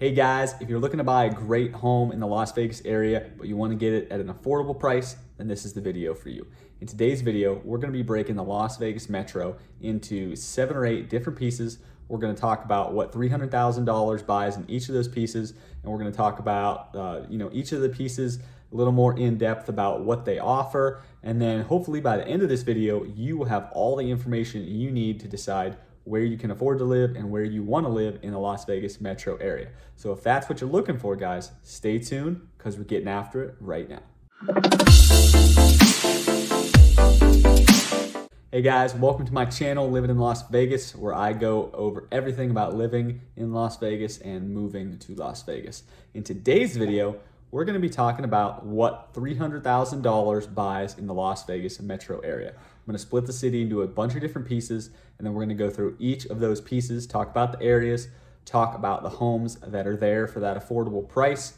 Hey 0.00 0.12
guys, 0.12 0.54
if 0.60 0.68
you're 0.68 0.78
looking 0.78 0.98
to 0.98 1.04
buy 1.04 1.24
a 1.24 1.34
great 1.34 1.72
home 1.72 2.12
in 2.12 2.20
the 2.20 2.26
Las 2.28 2.52
Vegas 2.52 2.80
area, 2.84 3.30
but 3.36 3.48
you 3.48 3.56
want 3.56 3.72
to 3.72 3.76
get 3.76 3.92
it 3.92 4.12
at 4.12 4.20
an 4.20 4.32
affordable 4.32 4.78
price, 4.78 5.16
then 5.38 5.48
this 5.48 5.64
is 5.64 5.72
the 5.72 5.80
video 5.80 6.14
for 6.14 6.28
you. 6.28 6.46
In 6.80 6.86
today's 6.86 7.20
video, 7.20 7.60
we're 7.64 7.78
going 7.78 7.92
to 7.92 7.98
be 7.98 8.04
breaking 8.04 8.36
the 8.36 8.44
Las 8.44 8.76
Vegas 8.76 9.08
Metro 9.08 9.56
into 9.80 10.36
seven 10.36 10.76
or 10.76 10.86
eight 10.86 11.10
different 11.10 11.36
pieces. 11.36 11.78
We're 12.06 12.20
going 12.20 12.32
to 12.32 12.40
talk 12.40 12.64
about 12.64 12.92
what 12.92 13.10
$300,000 13.10 14.24
buys 14.24 14.56
in 14.56 14.70
each 14.70 14.88
of 14.88 14.94
those 14.94 15.08
pieces, 15.08 15.54
and 15.82 15.90
we're 15.90 15.98
going 15.98 16.12
to 16.12 16.16
talk 16.16 16.38
about 16.38 16.94
uh, 16.94 17.22
you 17.28 17.36
know 17.36 17.50
each 17.52 17.72
of 17.72 17.80
the 17.80 17.88
pieces 17.88 18.38
a 18.72 18.76
little 18.76 18.92
more 18.92 19.18
in 19.18 19.36
depth 19.36 19.68
about 19.68 20.04
what 20.04 20.24
they 20.24 20.38
offer, 20.38 21.02
and 21.24 21.42
then 21.42 21.62
hopefully 21.62 22.00
by 22.00 22.16
the 22.16 22.28
end 22.28 22.42
of 22.42 22.48
this 22.48 22.62
video, 22.62 23.02
you 23.02 23.36
will 23.36 23.46
have 23.46 23.68
all 23.72 23.96
the 23.96 24.08
information 24.08 24.62
you 24.64 24.92
need 24.92 25.18
to 25.18 25.26
decide 25.26 25.76
where 26.08 26.22
you 26.22 26.38
can 26.38 26.50
afford 26.50 26.78
to 26.78 26.84
live 26.84 27.16
and 27.16 27.30
where 27.30 27.44
you 27.44 27.62
want 27.62 27.84
to 27.84 27.90
live 27.90 28.18
in 28.22 28.32
the 28.32 28.38
Las 28.38 28.64
Vegas 28.64 28.98
metro 28.98 29.36
area. 29.36 29.68
So 29.96 30.10
if 30.12 30.22
that's 30.22 30.48
what 30.48 30.58
you're 30.58 30.70
looking 30.70 30.98
for, 30.98 31.14
guys, 31.16 31.52
stay 31.62 31.98
tuned 31.98 32.40
because 32.56 32.78
we're 32.78 32.84
getting 32.84 33.08
after 33.08 33.44
it 33.44 33.56
right 33.60 33.88
now. 33.90 34.00
Hey 38.50 38.62
guys, 38.62 38.94
welcome 38.94 39.26
to 39.26 39.34
my 39.34 39.44
channel, 39.44 39.90
Living 39.90 40.08
in 40.08 40.16
Las 40.16 40.48
Vegas, 40.48 40.96
where 40.96 41.14
I 41.14 41.34
go 41.34 41.70
over 41.74 42.08
everything 42.10 42.50
about 42.50 42.74
living 42.74 43.20
in 43.36 43.52
Las 43.52 43.76
Vegas 43.76 44.16
and 44.18 44.48
moving 44.48 44.98
to 45.00 45.14
Las 45.14 45.42
Vegas. 45.42 45.82
In 46.14 46.22
today's 46.22 46.74
video, 46.74 47.20
we're 47.50 47.64
going 47.64 47.74
to 47.74 47.80
be 47.80 47.88
talking 47.88 48.24
about 48.24 48.64
what 48.64 49.12
$300,000 49.14 50.54
buys 50.54 50.98
in 50.98 51.06
the 51.06 51.14
Las 51.14 51.44
Vegas 51.46 51.80
metro 51.80 52.20
area. 52.20 52.50
I'm 52.50 52.86
going 52.86 52.94
to 52.94 52.98
split 52.98 53.26
the 53.26 53.32
city 53.32 53.62
into 53.62 53.82
a 53.82 53.86
bunch 53.86 54.14
of 54.14 54.20
different 54.20 54.46
pieces, 54.46 54.90
and 55.16 55.26
then 55.26 55.34
we're 55.34 55.44
going 55.44 55.56
to 55.56 55.64
go 55.64 55.70
through 55.70 55.96
each 55.98 56.26
of 56.26 56.40
those 56.40 56.60
pieces, 56.60 57.06
talk 57.06 57.30
about 57.30 57.58
the 57.58 57.64
areas, 57.64 58.08
talk 58.44 58.74
about 58.74 59.02
the 59.02 59.08
homes 59.08 59.56
that 59.56 59.86
are 59.86 59.96
there 59.96 60.26
for 60.26 60.40
that 60.40 60.56
affordable 60.56 61.08
price, 61.08 61.54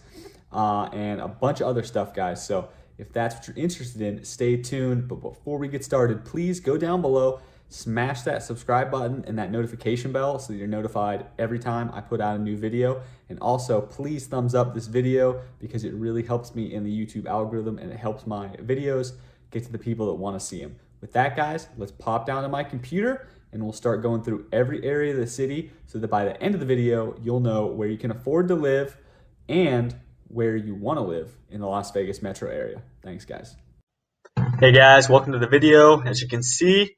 uh, 0.53 0.89
and 0.93 1.21
a 1.21 1.29
bunch 1.29 1.61
of 1.61 1.67
other 1.67 1.83
stuff, 1.83 2.15
guys. 2.15 2.45
So 2.45 2.69
if 2.99 3.13
that's 3.13 3.35
what 3.35 3.49
you're 3.49 3.57
interested 3.57 4.03
in, 4.03 4.25
stay 4.25 4.57
tuned. 4.57 5.09
But 5.09 5.17
before 5.17 5.59
we 5.59 5.69
get 5.69 5.85
started, 5.85 6.25
please 6.25 6.61
go 6.61 6.77
down 6.77 7.01
below 7.01 7.41
smash 7.71 8.23
that 8.23 8.43
subscribe 8.43 8.91
button 8.91 9.25
and 9.27 9.39
that 9.39 9.51
notification 9.51 10.13
bell 10.13 10.39
so 10.39 10.53
that 10.53 10.59
you're 10.59 10.69
notified 10.69 11.27
every 11.39 11.59
time 11.59 11.89
I 11.95 12.01
put 12.01 12.21
out 12.21 12.37
a 12.37 12.43
new 12.43 12.57
video. 12.57 13.01
And 13.29 13.39
also, 13.39 13.81
please 13.81 14.27
thumbs 14.27 14.55
up 14.55 14.75
this 14.75 14.89
video 14.89 15.41
because 15.61 15.85
it 15.85 15.95
really 15.95 16.25
helps 16.25 16.55
me 16.55 16.75
in 16.75 16.85
the 16.85 16.91
YouTube 16.91 17.27
algorithm 17.27 17.79
and 17.79 17.91
it 17.91 17.99
helps 17.99 18.27
my 18.27 18.49
videos 18.57 19.13
get 19.51 19.65
to 19.65 19.73
the 19.73 19.79
people 19.79 20.07
that 20.07 20.15
want 20.15 20.39
to 20.39 20.45
see 20.45 20.61
them. 20.61 20.77
With 21.01 21.13
that, 21.13 21.37
guys, 21.37 21.69
let's 21.79 21.93
pop 21.93 22.27
down 22.27 22.43
to 22.43 22.49
my 22.49 22.65
computer 22.65 23.29
and 23.53 23.63
we'll 23.63 23.73
start 23.73 24.03
going 24.03 24.23
through 24.23 24.47
every 24.53 24.85
area 24.85 25.13
of 25.13 25.19
the 25.19 25.27
city 25.27 25.71
so 25.87 25.99
that 25.99 26.09
by 26.09 26.25
the 26.25 26.41
end 26.43 26.55
of 26.55 26.61
the 26.61 26.67
video, 26.67 27.17
you'll 27.23 27.41
know 27.41 27.67
where 27.67 27.89
you 27.89 27.97
can 27.97 28.11
afford 28.11 28.49
to 28.49 28.55
live 28.55 28.97
and 29.49 29.95
where 30.27 30.57
you 30.57 30.75
want 30.75 30.99
to 30.99 31.03
live 31.03 31.37
in 31.51 31.61
the 31.61 31.67
Las 31.67 31.91
Vegas 31.93 32.21
metro 32.21 32.51
area. 32.51 32.83
Thanks, 33.03 33.25
guys. 33.25 33.57
Hey 34.59 34.73
guys, 34.73 35.09
welcome 35.09 35.33
to 35.33 35.39
the 35.39 35.47
video. 35.47 36.01
As 36.03 36.21
you 36.21 36.29
can 36.29 36.43
see, 36.43 36.97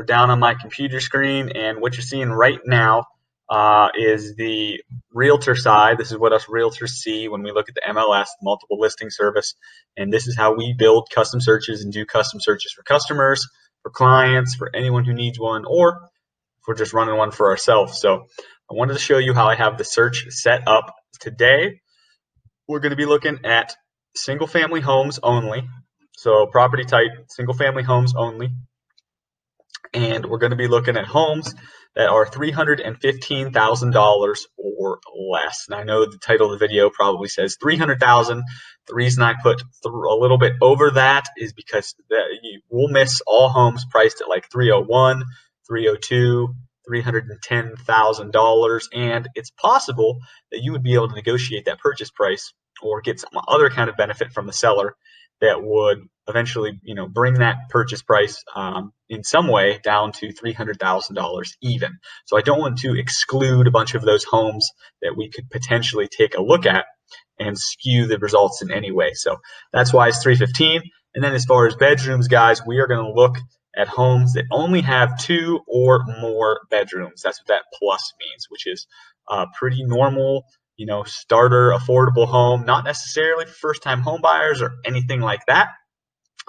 we're 0.00 0.04
down 0.06 0.30
on 0.30 0.38
my 0.38 0.54
computer 0.54 0.98
screen, 0.98 1.50
and 1.50 1.78
what 1.78 1.94
you're 1.94 2.00
seeing 2.00 2.30
right 2.30 2.60
now 2.64 3.04
uh, 3.50 3.90
is 3.94 4.34
the 4.34 4.82
realtor 5.12 5.54
side. 5.54 5.98
This 5.98 6.10
is 6.10 6.16
what 6.16 6.32
us 6.32 6.46
realtors 6.46 6.88
see 6.88 7.28
when 7.28 7.42
we 7.42 7.52
look 7.52 7.68
at 7.68 7.74
the 7.74 7.82
MLS, 7.86 8.28
multiple 8.42 8.80
listing 8.80 9.10
service, 9.10 9.54
and 9.98 10.10
this 10.10 10.26
is 10.26 10.38
how 10.38 10.54
we 10.54 10.72
build 10.72 11.10
custom 11.14 11.38
searches 11.42 11.84
and 11.84 11.92
do 11.92 12.06
custom 12.06 12.40
searches 12.40 12.72
for 12.72 12.82
customers, 12.82 13.46
for 13.82 13.90
clients, 13.90 14.54
for 14.54 14.70
anyone 14.74 15.04
who 15.04 15.12
needs 15.12 15.38
one, 15.38 15.66
or 15.66 16.00
if 16.06 16.66
we're 16.66 16.76
just 16.76 16.94
running 16.94 17.18
one 17.18 17.30
for 17.30 17.50
ourselves. 17.50 18.00
So 18.00 18.24
I 18.70 18.74
wanted 18.74 18.94
to 18.94 19.00
show 19.00 19.18
you 19.18 19.34
how 19.34 19.48
I 19.48 19.54
have 19.54 19.76
the 19.76 19.84
search 19.84 20.28
set 20.30 20.66
up 20.66 20.94
today. 21.20 21.82
We're 22.66 22.80
going 22.80 22.92
to 22.92 22.96
be 22.96 23.04
looking 23.04 23.40
at 23.44 23.76
single 24.16 24.46
family 24.46 24.80
homes 24.80 25.20
only. 25.22 25.68
So 26.16 26.46
property 26.46 26.84
type, 26.84 27.10
single 27.28 27.54
family 27.54 27.82
homes 27.82 28.14
only 28.16 28.48
and 29.92 30.26
we're 30.26 30.38
going 30.38 30.50
to 30.50 30.56
be 30.56 30.68
looking 30.68 30.96
at 30.96 31.04
homes 31.04 31.54
that 31.96 32.08
are 32.08 32.26
$315,000 32.26 34.36
or 34.56 35.00
less. 35.30 35.66
And 35.68 35.74
I 35.74 35.82
know 35.82 36.06
the 36.06 36.18
title 36.18 36.52
of 36.52 36.58
the 36.58 36.64
video 36.64 36.90
probably 36.90 37.28
says 37.28 37.56
300,000. 37.60 38.44
The 38.86 38.94
reason 38.94 39.22
I 39.22 39.34
put 39.42 39.60
a 39.84 39.88
little 39.88 40.38
bit 40.38 40.54
over 40.60 40.92
that 40.92 41.26
is 41.36 41.52
because 41.52 41.94
you 42.42 42.60
will 42.68 42.88
miss 42.88 43.20
all 43.26 43.48
homes 43.48 43.84
priced 43.90 44.20
at 44.20 44.28
like 44.28 44.48
301, 44.52 45.24
302, 45.66 46.54
$310,000 46.88 48.80
and 48.94 49.28
it's 49.34 49.50
possible 49.50 50.20
that 50.50 50.62
you 50.62 50.72
would 50.72 50.82
be 50.82 50.94
able 50.94 51.08
to 51.08 51.14
negotiate 51.14 51.66
that 51.66 51.78
purchase 51.78 52.10
price 52.10 52.52
or 52.82 53.00
get 53.00 53.20
some 53.20 53.30
other 53.46 53.70
kind 53.70 53.90
of 53.90 53.96
benefit 53.96 54.32
from 54.32 54.46
the 54.46 54.52
seller 54.52 54.96
that 55.40 55.62
would 55.62 56.00
eventually, 56.28 56.80
you 56.82 56.94
know, 56.94 57.06
bring 57.06 57.34
that 57.34 57.68
purchase 57.68 58.02
price 58.02 58.42
um, 58.54 58.92
in 59.10 59.24
some 59.24 59.48
way 59.48 59.78
down 59.82 60.12
to 60.12 60.32
three 60.32 60.54
hundred 60.54 60.78
thousand 60.78 61.16
dollars 61.16 61.56
even. 61.60 61.98
So 62.24 62.38
I 62.38 62.40
don't 62.40 62.60
want 62.60 62.78
to 62.78 62.94
exclude 62.94 63.66
a 63.66 63.70
bunch 63.70 63.94
of 63.94 64.02
those 64.02 64.24
homes 64.24 64.70
that 65.02 65.16
we 65.16 65.28
could 65.28 65.50
potentially 65.50 66.08
take 66.08 66.36
a 66.36 66.42
look 66.42 66.64
at 66.64 66.86
and 67.38 67.58
skew 67.58 68.06
the 68.06 68.18
results 68.18 68.62
in 68.62 68.70
any 68.70 68.92
way. 68.92 69.12
So 69.14 69.36
that's 69.72 69.92
why 69.92 70.08
it's 70.08 70.22
three 70.22 70.36
fifteen. 70.36 70.80
And 71.14 71.22
then 71.22 71.34
as 71.34 71.44
far 71.44 71.66
as 71.66 71.74
bedrooms, 71.74 72.28
guys, 72.28 72.64
we 72.64 72.78
are 72.78 72.86
going 72.86 73.04
to 73.04 73.12
look 73.12 73.36
at 73.76 73.88
homes 73.88 74.34
that 74.34 74.44
only 74.52 74.80
have 74.80 75.18
two 75.18 75.60
or 75.66 76.04
more 76.20 76.60
bedrooms. 76.70 77.22
That's 77.22 77.40
what 77.40 77.48
that 77.48 77.64
plus 77.74 78.12
means, 78.20 78.46
which 78.48 78.66
is 78.66 78.86
uh, 79.28 79.46
pretty 79.58 79.82
normal 79.84 80.44
you 80.80 80.86
know, 80.86 81.02
starter 81.04 81.74
affordable 81.76 82.26
home, 82.26 82.64
not 82.64 82.86
necessarily 82.86 83.44
first 83.44 83.82
time 83.82 84.00
home 84.00 84.22
buyers 84.22 84.62
or 84.62 84.76
anything 84.86 85.20
like 85.20 85.44
that. 85.46 85.68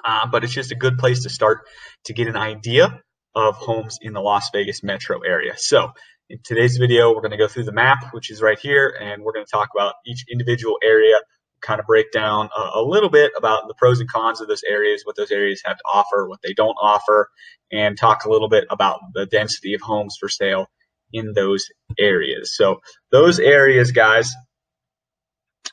Uh, 0.03 0.27
but 0.27 0.43
it's 0.43 0.53
just 0.53 0.71
a 0.71 0.75
good 0.75 0.97
place 0.97 1.23
to 1.23 1.29
start 1.29 1.67
to 2.05 2.13
get 2.13 2.27
an 2.27 2.37
idea 2.37 3.01
of 3.35 3.55
homes 3.55 3.97
in 4.01 4.13
the 4.13 4.21
Las 4.21 4.49
Vegas 4.51 4.83
metro 4.83 5.21
area. 5.21 5.53
So 5.57 5.91
in 6.29 6.39
today's 6.43 6.77
video, 6.77 7.09
we're 7.13 7.21
going 7.21 7.31
to 7.31 7.37
go 7.37 7.47
through 7.47 7.65
the 7.65 7.71
map, 7.71 8.13
which 8.13 8.31
is 8.31 8.41
right 8.41 8.59
here, 8.59 8.95
and 9.01 9.23
we're 9.23 9.33
going 9.33 9.45
to 9.45 9.51
talk 9.51 9.69
about 9.75 9.95
each 10.05 10.25
individual 10.31 10.77
area, 10.83 11.15
kind 11.61 11.79
of 11.79 11.85
break 11.85 12.11
down 12.11 12.49
a, 12.57 12.79
a, 12.79 12.83
little 12.83 13.09
bit 13.09 13.31
about 13.37 13.67
the 13.67 13.73
pros 13.73 13.99
and 13.99 14.09
cons 14.09 14.41
of 14.41 14.47
those 14.47 14.63
areas, 14.63 15.01
what 15.03 15.15
those 15.15 15.31
areas 15.31 15.61
have 15.65 15.77
to 15.77 15.83
offer, 15.93 16.27
what 16.27 16.39
they 16.41 16.53
don't 16.53 16.75
offer, 16.81 17.29
and 17.71 17.97
talk 17.97 18.25
a 18.25 18.29
little 18.29 18.49
bit 18.49 18.65
about 18.69 18.99
the 19.13 19.25
density 19.25 19.73
of 19.73 19.81
homes 19.81 20.17
for 20.19 20.29
sale 20.29 20.67
in 21.13 21.33
those 21.33 21.67
areas. 21.99 22.55
So 22.55 22.79
those 23.11 23.39
areas, 23.39 23.91
guys. 23.91 24.31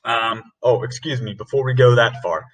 Um, 0.05 0.43
oh, 0.63 0.83
excuse 0.83 1.21
me. 1.21 1.35
Before 1.35 1.65
we 1.65 1.75
go 1.75 1.97
that 1.97 2.23
far, 2.23 2.45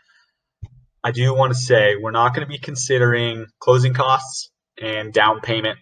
I 1.05 1.11
do 1.11 1.35
want 1.35 1.53
to 1.53 1.59
say 1.59 1.97
we're 2.01 2.11
not 2.11 2.35
going 2.35 2.47
to 2.47 2.51
be 2.51 2.59
considering 2.59 3.47
closing 3.61 3.93
costs 3.95 4.51
and 4.81 5.13
down 5.13 5.41
payment 5.41 5.79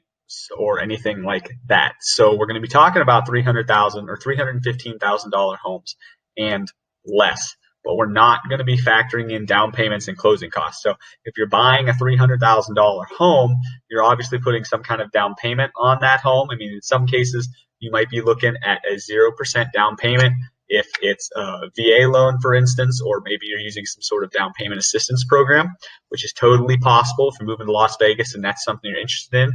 or 0.59 0.81
anything 0.81 1.23
like 1.23 1.49
that. 1.69 1.95
So 2.01 2.37
we're 2.37 2.47
going 2.47 2.61
to 2.61 2.61
be 2.61 2.69
talking 2.69 3.03
about 3.03 3.27
three 3.27 3.43
hundred 3.43 3.69
thousand 3.69 4.11
or 4.11 4.17
three 4.17 4.37
hundred 4.37 4.63
fifteen 4.65 4.99
thousand 4.99 5.31
dollar 5.31 5.57
homes 5.63 5.97
and 6.37 6.71
less 7.07 7.55
but 7.85 7.97
we're 7.97 8.07
not 8.07 8.41
going 8.49 8.59
to 8.59 8.65
be 8.65 8.77
factoring 8.77 9.33
in 9.33 9.47
down 9.47 9.73
payments 9.73 10.09
and 10.09 10.17
closing 10.17 10.51
costs. 10.51 10.83
So 10.83 10.95
if 11.25 11.37
you're 11.37 11.49
buying 11.49 11.89
a 11.89 11.93
$300,000 11.93 13.07
home, 13.07 13.57
you're 13.91 14.05
obviously 14.05 14.39
putting 14.39 14.65
some 14.65 14.83
kind 14.83 15.01
of 15.01 15.11
down 15.11 15.35
payment 15.35 15.73
on 15.77 15.99
that 16.01 16.21
home. 16.21 16.49
I 16.51 16.57
mean, 16.57 16.75
in 16.75 16.83
some 16.83 17.07
cases, 17.07 17.49
you 17.81 17.91
might 17.91 18.11
be 18.11 18.21
looking 18.21 18.55
at 18.63 18.83
a 18.89 18.97
0% 18.97 19.73
down 19.73 19.97
payment 19.97 20.35
if 20.73 20.87
it's 21.01 21.31
a 21.37 21.71
VA 21.77 22.09
loan, 22.09 22.41
for 22.41 22.55
instance, 22.55 23.01
or 23.01 23.21
maybe 23.25 23.47
you're 23.47 23.61
using 23.61 23.85
some 23.85 24.03
sort 24.03 24.25
of 24.25 24.31
down 24.31 24.53
payment 24.59 24.81
assistance 24.81 25.25
program, 25.25 25.75
which 26.09 26.25
is 26.25 26.33
totally 26.33 26.79
possible 26.79 27.29
if 27.29 27.35
you're 27.39 27.49
moving 27.49 27.67
to 27.67 27.73
Las 27.73 27.97
Vegas 28.01 28.35
and 28.35 28.43
that's 28.45 28.65
something 28.65 28.91
you're 28.91 29.01
interested 29.01 29.37
in. 29.37 29.53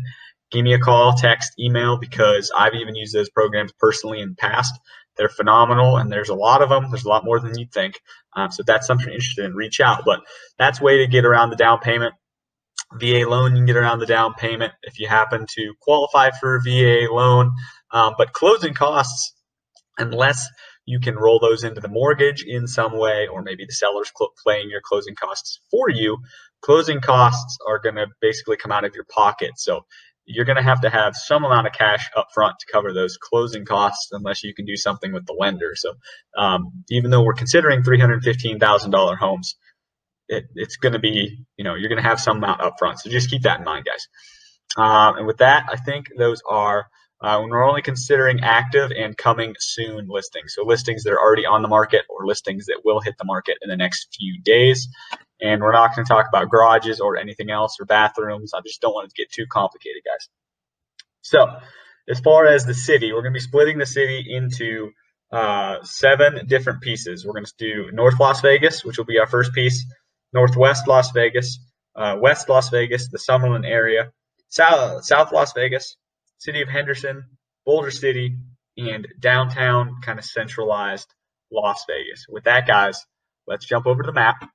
Give 0.50 0.64
me 0.64 0.74
a 0.74 0.80
call, 0.80 1.14
text, 1.14 1.52
email, 1.60 1.98
because 1.98 2.52
I've 2.58 2.74
even 2.74 2.96
used 2.96 3.14
those 3.14 3.30
programs 3.30 3.74
personally 3.74 4.22
in 4.22 4.30
the 4.30 4.36
past 4.36 4.74
they're 5.18 5.30
phenomenal, 5.30 5.98
and 5.98 6.12
there's 6.12 6.30
a 6.30 6.36
lot 6.36 6.62
of 6.62 6.70
them. 6.70 6.90
There's 6.90 7.04
a 7.04 7.10
lot 7.10 7.26
more 7.26 7.40
than 7.40 7.58
you'd 7.58 7.72
think. 7.72 8.00
Um, 8.36 8.52
so 8.52 8.62
if 8.62 8.68
that's 8.68 8.88
something 8.88 9.08
you're 9.08 9.16
interested 9.16 9.46
in, 9.46 9.56
reach 9.56 9.80
out. 9.82 10.04
But 10.06 10.22
that's 10.58 10.80
way 10.80 11.00
to 11.00 11.08
get 11.08 11.26
around 11.26 11.50
the 11.50 11.56
down 11.56 11.80
payment. 11.80 12.14
VA 12.94 13.28
loan, 13.28 13.52
you 13.52 13.58
can 13.58 13.66
get 13.66 13.76
around 13.76 14.00
the 14.00 14.06
down 14.06 14.34
payment 14.36 14.72
if 14.84 14.98
you 15.00 15.08
happen 15.08 15.46
to 15.56 15.74
qualify 15.82 16.30
for 16.32 16.56
a 16.56 16.62
VA 16.62 17.12
loan. 17.12 17.52
Um, 17.92 18.14
but 18.18 18.32
closing 18.32 18.74
costs, 18.74 19.34
unless 19.98 20.48
you 20.88 21.02
can 21.02 21.18
roll 21.18 21.40
those 21.40 21.66
into 21.66 21.82
the 21.82 21.90
mortgage 21.90 22.44
in 22.44 22.66
some 22.66 22.98
way, 22.98 23.28
or 23.32 23.44
maybe 23.44 23.66
the 23.66 23.74
seller's 23.74 24.12
cl- 24.18 24.34
paying 24.48 24.72
your 24.72 24.82
closing 24.84 25.16
costs 25.16 25.60
for 25.70 25.90
you, 25.90 26.18
closing 26.62 27.02
costs 27.02 27.58
are 27.68 27.80
going 27.80 27.96
to 27.96 28.08
basically 28.22 28.58
come 28.58 28.72
out 28.72 28.86
of 28.86 28.96
your 28.96 29.06
pocket. 29.06 29.52
So 29.58 29.82
you're 30.26 30.46
going 30.46 30.58
to 30.58 30.64
have 30.64 30.82
to 30.82 30.90
have 30.90 31.16
some 31.16 31.44
amount 31.46 31.68
of 31.68 31.74
cash 31.74 32.10
up 32.16 32.30
front 32.34 32.56
to 32.60 32.68
cover 32.72 32.94
those 32.94 33.18
closing 33.18 33.66
costs 33.66 34.10
unless 34.14 34.44
you 34.46 34.56
can 34.56 34.66
do 34.66 34.78
something 34.78 35.14
with 35.14 35.26
the 35.28 35.36
lender. 35.38 35.74
So 35.76 35.94
um, 36.38 36.86
even 36.90 37.12
though 37.12 37.24
we're 37.24 37.34
considering 37.34 37.84
$315,000 37.84 39.18
homes, 39.18 39.58
it, 40.30 40.46
it's 40.56 40.78
going 40.78 40.94
to 40.94 41.00
be, 41.00 41.46
you 41.58 41.66
know, 41.66 41.76
you're 41.76 41.90
going 41.90 42.02
to 42.02 42.10
have 42.10 42.22
some 42.22 42.38
amount 42.38 42.62
up 42.62 42.76
front. 42.80 43.00
So 43.02 43.10
just 43.10 43.30
keep 43.30 43.44
that 43.44 43.60
in 43.60 43.66
mind, 43.66 43.86
guys. 43.86 44.08
Um, 44.78 45.18
and 45.18 45.28
with 45.28 45.38
that, 45.38 45.68
I 45.72 45.78
think 45.78 46.08
those 46.18 46.42
are 46.50 46.88
uh, 47.22 47.40
when 47.40 47.50
we're 47.50 47.68
only 47.68 47.82
considering 47.82 48.42
active 48.42 48.92
and 48.92 49.18
coming 49.18 49.56
soon 49.60 50.08
listings. 50.08 50.54
So 50.56 50.64
listings 50.64 51.04
that 51.04 51.14
are 51.14 51.20
already 51.20 51.46
on 51.46 51.62
the 51.62 51.68
market 51.68 52.04
or 52.10 52.26
listings 52.26 52.66
that 52.68 52.82
will 52.86 53.02
hit 53.02 53.16
the 53.18 53.26
market 53.26 53.58
in 53.62 53.70
the 53.70 53.78
next 53.78 54.16
few 54.18 54.40
days. 54.42 54.88
And 55.42 55.62
we're 55.62 55.72
not 55.72 55.96
going 55.96 56.06
to 56.06 56.10
talk 56.10 56.26
about 56.28 56.50
garages 56.50 57.00
or 57.00 57.18
anything 57.18 57.50
else 57.50 57.78
or 57.80 57.86
bathrooms. 57.86 58.54
I 58.54 58.62
just 58.62 58.82
don't 58.82 58.94
want 58.94 59.10
to 59.10 59.16
get 59.16 59.32
too 59.32 59.46
complicated, 59.52 60.04
guys. 60.06 60.30
So 61.22 61.48
as 62.08 62.20
far 62.20 62.46
as 62.46 62.66
the 62.66 62.74
city, 62.74 63.12
we're 63.12 63.22
going 63.22 63.34
to 63.34 63.38
be 63.38 63.42
splitting 63.42 63.78
the 63.78 63.86
city 63.86 64.26
into 64.30 64.92
uh, 65.32 65.78
seven 65.84 66.46
different 66.48 66.82
pieces. 66.82 67.26
We're 67.26 67.34
going 67.34 67.46
to 67.46 67.54
do 67.58 67.92
North 67.92 68.20
Las 68.20 68.42
Vegas, 68.42 68.86
which 68.86 68.98
will 68.98 69.06
be 69.06 69.20
our 69.20 69.28
first 69.28 69.54
piece, 69.54 69.86
Northwest 70.34 70.88
Las 70.88 71.12
Vegas, 71.12 71.60
uh, 71.96 72.16
West 72.20 72.48
Las 72.48 72.70
Vegas, 72.70 73.10
the 73.10 73.18
Summerlin 73.18 73.68
area, 73.68 74.12
South, 74.50 75.04
South 75.04 75.32
Las 75.32 75.54
Vegas, 75.54 75.98
City 76.38 76.62
of 76.62 76.70
Henderson, 76.70 77.24
Boulder 77.66 77.92
City, 77.92 78.38
and 78.78 79.08
downtown 79.20 79.96
kind 80.04 80.20
of 80.20 80.26
centralized 80.26 81.08
Las 81.52 81.84
Vegas. 81.88 82.26
With 82.30 82.44
that, 82.46 82.68
guys, 82.68 83.04
let's 83.48 83.66
jump 83.66 83.88
over 83.88 84.04
to 84.04 84.08
the 84.08 84.14
map. 84.14 84.50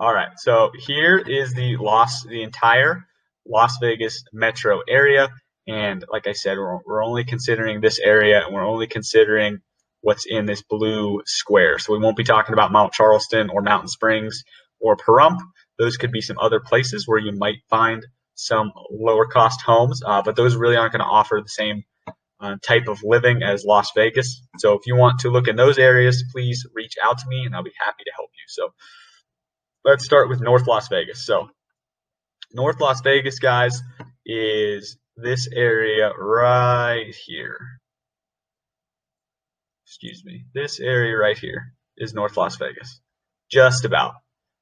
All 0.00 0.12
right, 0.12 0.30
so 0.36 0.70
here 0.76 1.16
is 1.16 1.54
the 1.54 1.76
Las, 1.76 2.24
the 2.24 2.42
entire 2.42 3.06
Las 3.46 3.78
Vegas 3.80 4.24
metro 4.32 4.80
area. 4.88 5.28
And 5.68 6.04
like 6.10 6.26
I 6.26 6.32
said, 6.32 6.58
we're, 6.58 6.78
we're 6.84 7.04
only 7.04 7.24
considering 7.24 7.80
this 7.80 8.00
area 8.00 8.44
and 8.44 8.52
we're 8.52 8.66
only 8.66 8.88
considering 8.88 9.60
what's 10.00 10.26
in 10.26 10.46
this 10.46 10.62
blue 10.62 11.22
square. 11.24 11.78
So 11.78 11.92
we 11.92 12.00
won't 12.00 12.16
be 12.16 12.24
talking 12.24 12.52
about 12.52 12.72
Mount 12.72 12.92
Charleston 12.92 13.50
or 13.50 13.62
Mountain 13.62 13.88
Springs 13.88 14.42
or 14.80 14.96
Pahrump. 14.96 15.38
Those 15.78 15.96
could 15.96 16.12
be 16.12 16.20
some 16.20 16.38
other 16.38 16.60
places 16.60 17.06
where 17.06 17.18
you 17.18 17.32
might 17.32 17.58
find 17.70 18.04
some 18.34 18.72
lower 18.90 19.26
cost 19.26 19.62
homes, 19.62 20.02
uh, 20.04 20.22
but 20.22 20.36
those 20.36 20.56
really 20.56 20.76
aren't 20.76 20.92
going 20.92 21.04
to 21.04 21.06
offer 21.06 21.40
the 21.42 21.48
same 21.48 21.84
uh, 22.40 22.56
type 22.62 22.88
of 22.88 23.02
living 23.02 23.42
as 23.42 23.64
Las 23.64 23.90
Vegas. 23.94 24.42
So 24.58 24.74
if 24.74 24.86
you 24.86 24.96
want 24.96 25.20
to 25.20 25.30
look 25.30 25.48
in 25.48 25.56
those 25.56 25.78
areas, 25.78 26.24
please 26.32 26.66
reach 26.74 26.94
out 27.02 27.18
to 27.18 27.24
me 27.28 27.44
and 27.44 27.54
I'll 27.54 27.62
be 27.62 27.72
happy 27.78 28.04
to 28.04 28.10
help 28.14 28.30
you. 28.32 28.44
So 28.48 28.74
let's 29.84 30.04
start 30.04 30.28
with 30.28 30.40
North 30.40 30.66
Las 30.66 30.88
Vegas. 30.88 31.24
So 31.24 31.48
North 32.52 32.80
Las 32.80 33.00
Vegas, 33.02 33.38
guys, 33.38 33.80
is 34.26 34.98
this 35.16 35.48
area 35.54 36.10
right 36.16 37.14
here. 37.26 37.58
Excuse 39.86 40.24
me. 40.24 40.44
This 40.54 40.80
area 40.80 41.16
right 41.16 41.38
here 41.38 41.74
is 41.96 42.14
North 42.14 42.36
Las 42.36 42.56
Vegas. 42.56 43.00
Just 43.50 43.84
about. 43.84 44.14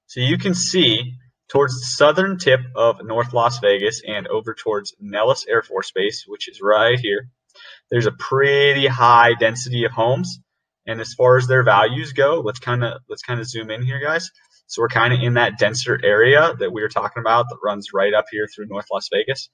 So 0.06 0.20
you 0.20 0.36
can 0.36 0.54
see 0.54 1.14
towards 1.52 1.78
the 1.78 1.86
southern 1.86 2.38
tip 2.38 2.60
of 2.74 3.04
North 3.04 3.34
Las 3.34 3.58
Vegas 3.58 4.00
and 4.06 4.26
over 4.26 4.54
towards 4.54 4.94
Nellis 4.98 5.44
Air 5.46 5.62
Force 5.62 5.92
Base, 5.94 6.24
which 6.26 6.48
is 6.48 6.62
right 6.62 6.98
here, 6.98 7.28
there's 7.90 8.06
a 8.06 8.12
pretty 8.12 8.86
high 8.86 9.34
density 9.38 9.84
of 9.84 9.92
homes. 9.92 10.40
And 10.86 10.98
as 10.98 11.12
far 11.12 11.36
as 11.36 11.46
their 11.46 11.62
values 11.62 12.14
go, 12.14 12.40
let's 12.44 12.58
kind 12.58 12.82
of 12.82 13.02
let's 13.08 13.22
kind 13.22 13.38
of 13.38 13.46
zoom 13.46 13.70
in 13.70 13.82
here, 13.82 14.00
guys. 14.00 14.30
So 14.66 14.80
we're 14.80 14.88
kind 14.88 15.12
of 15.12 15.20
in 15.20 15.34
that 15.34 15.58
denser 15.58 16.00
area 16.02 16.54
that 16.58 16.72
we 16.72 16.80
were 16.80 16.88
talking 16.88 17.20
about 17.20 17.50
that 17.50 17.58
runs 17.62 17.88
right 17.92 18.14
up 18.14 18.24
here 18.30 18.48
through 18.48 18.66
North 18.66 18.86
Las 18.90 19.10
Vegas. 19.12 19.50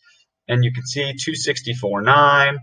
And 0.47 0.65
you 0.65 0.73
can 0.73 0.87
see 0.87 1.13
264.9, 1.15 2.59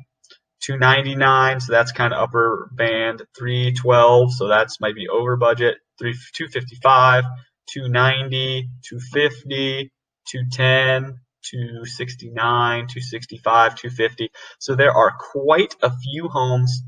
299, 0.62 1.60
so 1.60 1.74
that's 1.74 1.92
kind 1.92 2.14
of 2.14 2.24
upper 2.24 2.70
band, 2.72 3.24
312, 3.38 4.34
so 4.34 4.48
that's 4.48 4.80
might 4.80 4.96
be 4.96 5.10
over 5.10 5.36
budget, 5.36 5.76
3 6.00 6.14
255, 6.34 7.26
290, 7.68 8.70
250, 8.84 9.92
210, 10.28 11.20
269, 11.44 12.88
265, 12.88 13.76
250. 13.76 14.30
So 14.60 14.76
there 14.76 14.94
are 14.94 15.14
quite 15.18 15.76
a 15.82 15.92
few 15.96 16.28
homes 16.28 16.84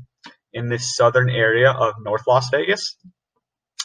in 0.52 0.68
this 0.68 0.96
southern 0.96 1.30
area 1.30 1.70
of 1.70 1.94
North 2.02 2.26
Las 2.26 2.50
Vegas 2.50 2.96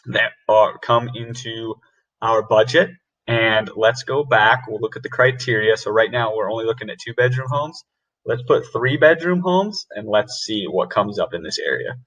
that 0.06 0.31
are 0.50 0.78
come 0.80 1.10
into 1.16 1.75
our 2.22 2.42
budget. 2.42 2.90
And 3.28 3.69
let's 3.75 4.04
go 4.04 4.24
back. 4.24 4.63
We'll 4.68 4.81
look 4.81 4.98
at 4.98 5.04
the 5.04 5.10
criteria. 5.10 5.78
So 5.78 5.92
right 5.92 6.12
now 6.12 6.36
we're 6.36 6.51
only 6.51 6.66
looking 6.66 6.90
at 6.90 7.00
two 7.00 7.13
bedroom 7.13 7.48
homes. 7.50 7.81
Let's 8.25 8.44
put 8.44 8.66
three 8.72 8.98
bedroom 8.98 9.42
homes 9.42 9.86
and 9.92 10.07
let's 10.07 10.44
see 10.44 10.66
what 10.66 10.90
comes 10.90 11.19
up 11.19 11.34
in 11.34 11.44
this 11.44 11.60
area. 11.60 11.98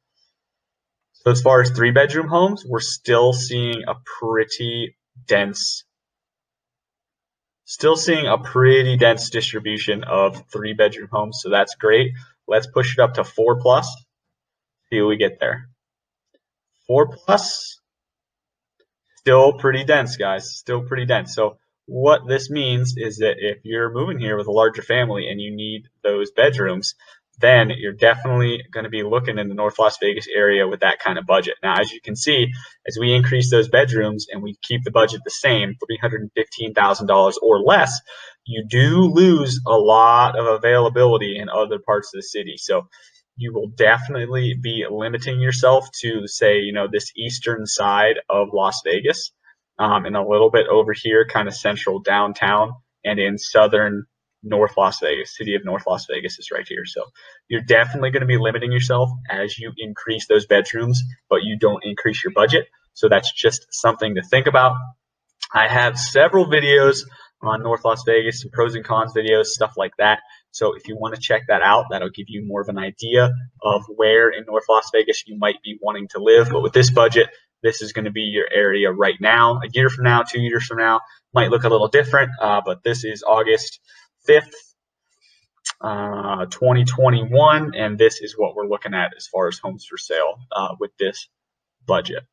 So 1.26 1.32
as 1.32 1.42
far 1.42 1.60
as 1.60 1.70
three 1.70 1.90
bedroom 1.90 2.28
homes, 2.28 2.64
we're 2.64 2.78
still 2.78 3.32
seeing 3.32 3.82
a 3.88 3.94
pretty 4.20 4.96
dense, 5.26 5.82
still 7.64 7.96
seeing 7.96 8.28
a 8.28 8.38
pretty 8.38 8.96
dense 8.96 9.28
distribution 9.28 10.04
of 10.04 10.44
three 10.52 10.72
bedroom 10.72 11.08
homes. 11.10 11.40
So 11.42 11.50
that's 11.50 11.74
great. 11.74 12.12
Let's 12.46 12.68
push 12.68 12.96
it 12.96 13.00
up 13.00 13.14
to 13.14 13.24
four 13.24 13.60
plus. 13.60 13.92
See 14.88 15.00
what 15.00 15.08
we 15.08 15.16
get 15.16 15.40
there. 15.40 15.68
Four 16.86 17.08
plus, 17.08 17.80
still 19.16 19.54
pretty 19.54 19.82
dense, 19.82 20.16
guys. 20.16 20.54
Still 20.54 20.82
pretty 20.82 21.06
dense. 21.06 21.34
So 21.34 21.58
what 21.86 22.28
this 22.28 22.50
means 22.50 22.94
is 22.96 23.18
that 23.18 23.38
if 23.38 23.64
you're 23.64 23.92
moving 23.92 24.20
here 24.20 24.36
with 24.36 24.46
a 24.46 24.52
larger 24.52 24.82
family 24.82 25.28
and 25.28 25.40
you 25.40 25.50
need 25.50 25.88
those 26.04 26.30
bedrooms, 26.30 26.94
then 27.38 27.70
you're 27.76 27.92
definitely 27.92 28.62
going 28.72 28.84
to 28.84 28.90
be 28.90 29.02
looking 29.02 29.38
in 29.38 29.48
the 29.48 29.54
North 29.54 29.78
Las 29.78 29.98
Vegas 30.00 30.26
area 30.34 30.66
with 30.66 30.80
that 30.80 30.98
kind 31.00 31.18
of 31.18 31.26
budget. 31.26 31.54
Now, 31.62 31.78
as 31.80 31.92
you 31.92 32.00
can 32.00 32.16
see, 32.16 32.48
as 32.86 32.96
we 32.98 33.12
increase 33.12 33.50
those 33.50 33.68
bedrooms 33.68 34.26
and 34.30 34.42
we 34.42 34.56
keep 34.62 34.84
the 34.84 34.90
budget 34.90 35.20
the 35.24 35.30
same, 35.30 35.74
$315,000 36.04 37.32
or 37.42 37.60
less, 37.60 38.00
you 38.44 38.64
do 38.68 39.00
lose 39.00 39.60
a 39.66 39.74
lot 39.76 40.38
of 40.38 40.46
availability 40.46 41.36
in 41.38 41.48
other 41.48 41.78
parts 41.84 42.08
of 42.14 42.18
the 42.18 42.22
city. 42.22 42.54
So 42.56 42.88
you 43.36 43.52
will 43.52 43.68
definitely 43.68 44.54
be 44.54 44.86
limiting 44.90 45.40
yourself 45.40 45.88
to, 46.00 46.26
say, 46.26 46.60
you 46.60 46.72
know, 46.72 46.86
this 46.90 47.12
eastern 47.16 47.66
side 47.66 48.16
of 48.30 48.48
Las 48.54 48.80
Vegas 48.84 49.32
um, 49.78 50.06
and 50.06 50.16
a 50.16 50.26
little 50.26 50.50
bit 50.50 50.66
over 50.68 50.94
here, 50.94 51.26
kind 51.26 51.48
of 51.48 51.54
central 51.54 52.00
downtown 52.00 52.72
and 53.04 53.18
in 53.20 53.36
southern 53.36 54.04
North 54.46 54.76
Las 54.76 55.00
Vegas, 55.00 55.36
city 55.36 55.54
of 55.54 55.64
North 55.64 55.86
Las 55.86 56.06
Vegas 56.08 56.38
is 56.38 56.50
right 56.50 56.66
here. 56.66 56.84
So 56.84 57.04
you're 57.48 57.62
definitely 57.62 58.10
going 58.10 58.20
to 58.20 58.26
be 58.26 58.38
limiting 58.38 58.72
yourself 58.72 59.10
as 59.30 59.58
you 59.58 59.72
increase 59.76 60.26
those 60.28 60.46
bedrooms, 60.46 61.02
but 61.28 61.42
you 61.42 61.58
don't 61.58 61.84
increase 61.84 62.22
your 62.22 62.32
budget. 62.32 62.68
So 62.94 63.08
that's 63.08 63.32
just 63.32 63.66
something 63.70 64.14
to 64.14 64.22
think 64.22 64.46
about. 64.46 64.76
I 65.52 65.68
have 65.68 65.98
several 65.98 66.46
videos 66.46 67.00
on 67.42 67.62
North 67.62 67.84
Las 67.84 68.02
Vegas, 68.06 68.40
some 68.40 68.50
pros 68.50 68.74
and 68.74 68.84
cons 68.84 69.12
videos, 69.14 69.46
stuff 69.46 69.74
like 69.76 69.92
that. 69.98 70.20
So 70.50 70.74
if 70.74 70.88
you 70.88 70.96
want 70.96 71.14
to 71.14 71.20
check 71.20 71.42
that 71.48 71.60
out, 71.62 71.86
that'll 71.90 72.10
give 72.10 72.26
you 72.28 72.46
more 72.46 72.62
of 72.62 72.68
an 72.68 72.78
idea 72.78 73.30
of 73.62 73.84
where 73.94 74.30
in 74.30 74.44
North 74.46 74.64
Las 74.68 74.88
Vegas 74.92 75.24
you 75.26 75.36
might 75.38 75.62
be 75.62 75.78
wanting 75.82 76.08
to 76.12 76.18
live. 76.18 76.48
But 76.50 76.62
with 76.62 76.72
this 76.72 76.90
budget, 76.90 77.28
this 77.62 77.82
is 77.82 77.92
going 77.92 78.06
to 78.06 78.10
be 78.10 78.22
your 78.22 78.46
area 78.52 78.90
right 78.90 79.20
now. 79.20 79.56
A 79.56 79.68
year 79.72 79.90
from 79.90 80.04
now, 80.04 80.22
two 80.22 80.40
years 80.40 80.64
from 80.64 80.78
now, 80.78 81.00
might 81.34 81.50
look 81.50 81.64
a 81.64 81.68
little 81.68 81.88
different, 81.88 82.30
uh, 82.40 82.62
but 82.64 82.82
this 82.82 83.04
is 83.04 83.22
August 83.22 83.80
5th, 84.28 84.52
uh, 85.80 86.46
2021, 86.46 87.74
and 87.74 87.98
this 87.98 88.20
is 88.20 88.34
what 88.36 88.54
we're 88.54 88.66
looking 88.66 88.94
at 88.94 89.12
as 89.16 89.26
far 89.26 89.48
as 89.48 89.58
homes 89.58 89.84
for 89.84 89.98
sale 89.98 90.38
uh, 90.52 90.74
with 90.78 90.96
this 90.98 91.28
budget. 91.86 92.24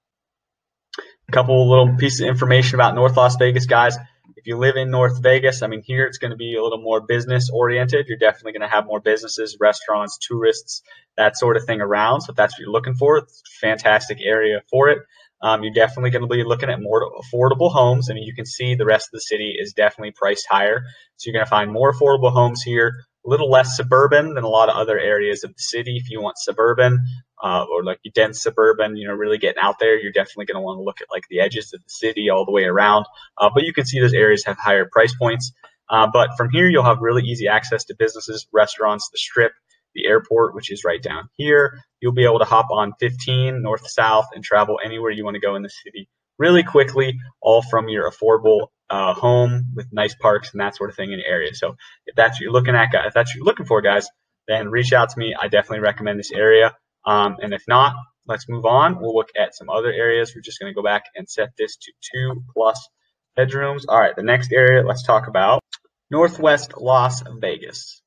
A 1.28 1.32
couple 1.32 1.70
little 1.70 1.96
pieces 1.98 2.22
of 2.22 2.28
information 2.28 2.76
about 2.76 2.96
North 2.96 3.18
Las 3.18 3.36
Vegas, 3.38 3.66
guys. 3.66 3.98
If 4.36 4.48
you 4.48 4.58
live 4.58 4.76
in 4.76 4.92
North 4.92 5.22
Vegas, 5.22 5.62
I 5.62 5.68
mean, 5.68 5.82
here 5.82 6.06
it's 6.06 6.18
going 6.18 6.32
to 6.32 6.38
be 6.38 6.56
a 6.56 6.64
little 6.64 6.82
more 6.82 7.02
business 7.02 7.50
oriented. 7.50 8.08
You're 8.08 8.18
definitely 8.18 8.54
going 8.54 8.70
to 8.70 8.76
have 8.76 8.86
more 8.86 9.00
businesses, 9.00 9.58
restaurants, 9.60 10.18
tourists, 10.18 10.82
that 11.18 11.38
sort 11.38 11.56
of 11.56 11.66
thing 11.66 11.82
around. 11.82 12.22
So 12.22 12.32
if 12.32 12.36
that's 12.36 12.54
what 12.54 12.60
you're 12.60 12.72
looking 12.72 12.96
for, 12.96 13.20
it's 13.20 13.42
a 13.42 13.66
fantastic 13.66 14.20
area 14.22 14.62
for 14.70 14.90
it. 14.90 15.00
Um, 15.44 15.62
you're 15.62 15.74
definitely 15.74 16.10
going 16.10 16.22
to 16.22 16.28
be 16.28 16.44
looking 16.46 16.70
at 16.70 16.82
more 16.82 17.12
affordable 17.22 17.70
homes. 17.70 18.10
Mean, 18.10 18.24
you 18.24 18.34
can 18.34 18.46
see 18.46 18.76
the 18.76 18.86
rest 18.86 19.08
of 19.08 19.12
the 19.12 19.20
city 19.20 19.56
is 19.60 19.74
definitely 19.74 20.14
priced 20.16 20.48
higher. 20.50 20.84
So 21.18 21.28
you're 21.28 21.34
going 21.34 21.46
to 21.46 21.50
find 21.50 21.72
more 21.72 21.94
affordable 21.94 22.32
homes 22.32 22.62
here, 22.64 22.94
a 23.26 23.30
little 23.30 23.50
less 23.50 23.76
suburban 23.76 24.36
than 24.36 24.46
a 24.46 24.50
lot 24.50 24.70
of 24.70 24.78
other 24.78 24.98
areas 24.98 25.44
of 25.44 25.52
the 25.52 25.62
city. 25.62 25.98
If 25.98 26.10
you 26.10 26.22
want 26.22 26.38
suburban 26.38 27.04
uh, 27.44 27.66
or 27.70 27.84
like 27.84 28.00
dense 28.16 28.42
suburban, 28.42 28.96
you 28.96 29.06
know, 29.06 29.14
really 29.14 29.38
getting 29.38 29.62
out 29.62 29.80
there, 29.80 30.00
you're 30.00 30.14
definitely 30.14 30.46
going 30.46 30.62
to 30.62 30.62
want 30.62 30.80
to 30.80 30.84
look 30.84 31.02
at 31.02 31.12
like 31.12 31.26
the 31.30 31.42
edges 31.42 31.74
of 31.74 31.84
the 31.84 31.90
city 31.90 32.30
all 32.30 32.46
the 32.46 32.54
way 32.54 32.64
around. 32.64 33.06
Uh, 33.38 33.50
but 33.54 33.64
you 33.64 33.74
can 33.74 33.86
see 33.86 34.00
those 34.00 34.14
areas 34.14 34.46
have 34.46 34.58
higher 34.58 34.88
price 34.90 35.14
points. 35.14 35.52
Uh, 35.90 36.08
but 36.12 36.30
from 36.38 36.50
here, 36.52 36.70
you'll 36.70 36.84
have 36.86 37.00
really 37.02 37.24
easy 37.24 37.48
access 37.48 37.84
to 37.84 37.96
businesses, 38.00 38.48
restaurants, 38.54 39.10
the 39.12 39.18
strip, 39.18 39.52
the 39.94 40.08
airport, 40.08 40.56
which 40.56 40.72
is 40.72 40.84
right 40.84 41.02
down 41.02 41.30
here. 41.36 41.80
You'll 42.02 42.14
be 42.14 42.26
able 42.26 42.40
to 42.40 42.46
hop 42.46 42.68
on 42.72 42.94
15 43.00 43.62
north 43.62 43.90
south 43.90 44.28
and 44.34 44.44
travel 44.44 44.80
anywhere 44.84 45.12
you 45.12 45.24
want 45.24 45.36
to 45.36 45.42
go 45.42 45.56
in 45.56 45.64
the 45.64 45.70
city 45.70 46.10
really 46.38 46.64
quickly, 46.64 47.20
all 47.42 47.62
from 47.62 47.90
your 47.90 48.10
affordable 48.10 48.68
uh, 48.90 49.14
home 49.14 49.68
with 49.76 49.88
nice 49.92 50.16
parks 50.16 50.52
and 50.52 50.62
that 50.62 50.76
sort 50.76 50.90
of 50.90 50.96
thing 50.96 51.12
in 51.12 51.20
your 51.20 51.28
area. 51.28 51.54
So 51.54 51.76
if 52.06 52.16
that's 52.16 52.36
what 52.36 52.42
you're 52.42 52.52
looking 52.52 52.76
at, 52.76 52.90
if 52.94 53.14
that's 53.14 53.32
what 53.32 53.36
you're 53.36 53.46
looking 53.46 53.66
for, 53.66 53.82
guys, 53.82 54.08
then 54.48 54.70
reach 54.70 54.94
out 54.94 55.10
to 55.10 55.20
me. 55.20 55.36
I 55.40 55.48
definitely 55.48 55.80
recommend 55.80 56.20
this 56.20 56.32
area. 56.32 56.76
Um, 57.06 57.38
and 57.42 57.54
if 57.54 57.64
not, 57.68 57.96
let's 58.28 58.48
move 58.50 58.66
on. 58.66 59.00
We'll 59.00 59.16
look 59.16 59.30
at 59.38 59.56
some 59.56 59.70
other 59.70 59.92
areas. 59.92 60.34
We're 60.36 60.42
just 60.42 60.60
going 60.60 60.72
to 60.72 60.76
go 60.76 60.84
back 60.84 61.04
and 61.16 61.30
set 61.30 61.50
this 61.58 61.78
to 61.78 61.92
two 62.14 62.44
plus 62.54 62.88
bedrooms. 63.36 63.86
All 63.88 64.00
right, 64.00 64.16
the 64.16 64.24
next 64.24 64.52
area 64.52 64.84
let's 64.86 65.04
talk 65.04 65.28
about 65.28 65.62
Northwest 66.12 66.78
Las 66.78 67.24
Vegas. 67.40 68.03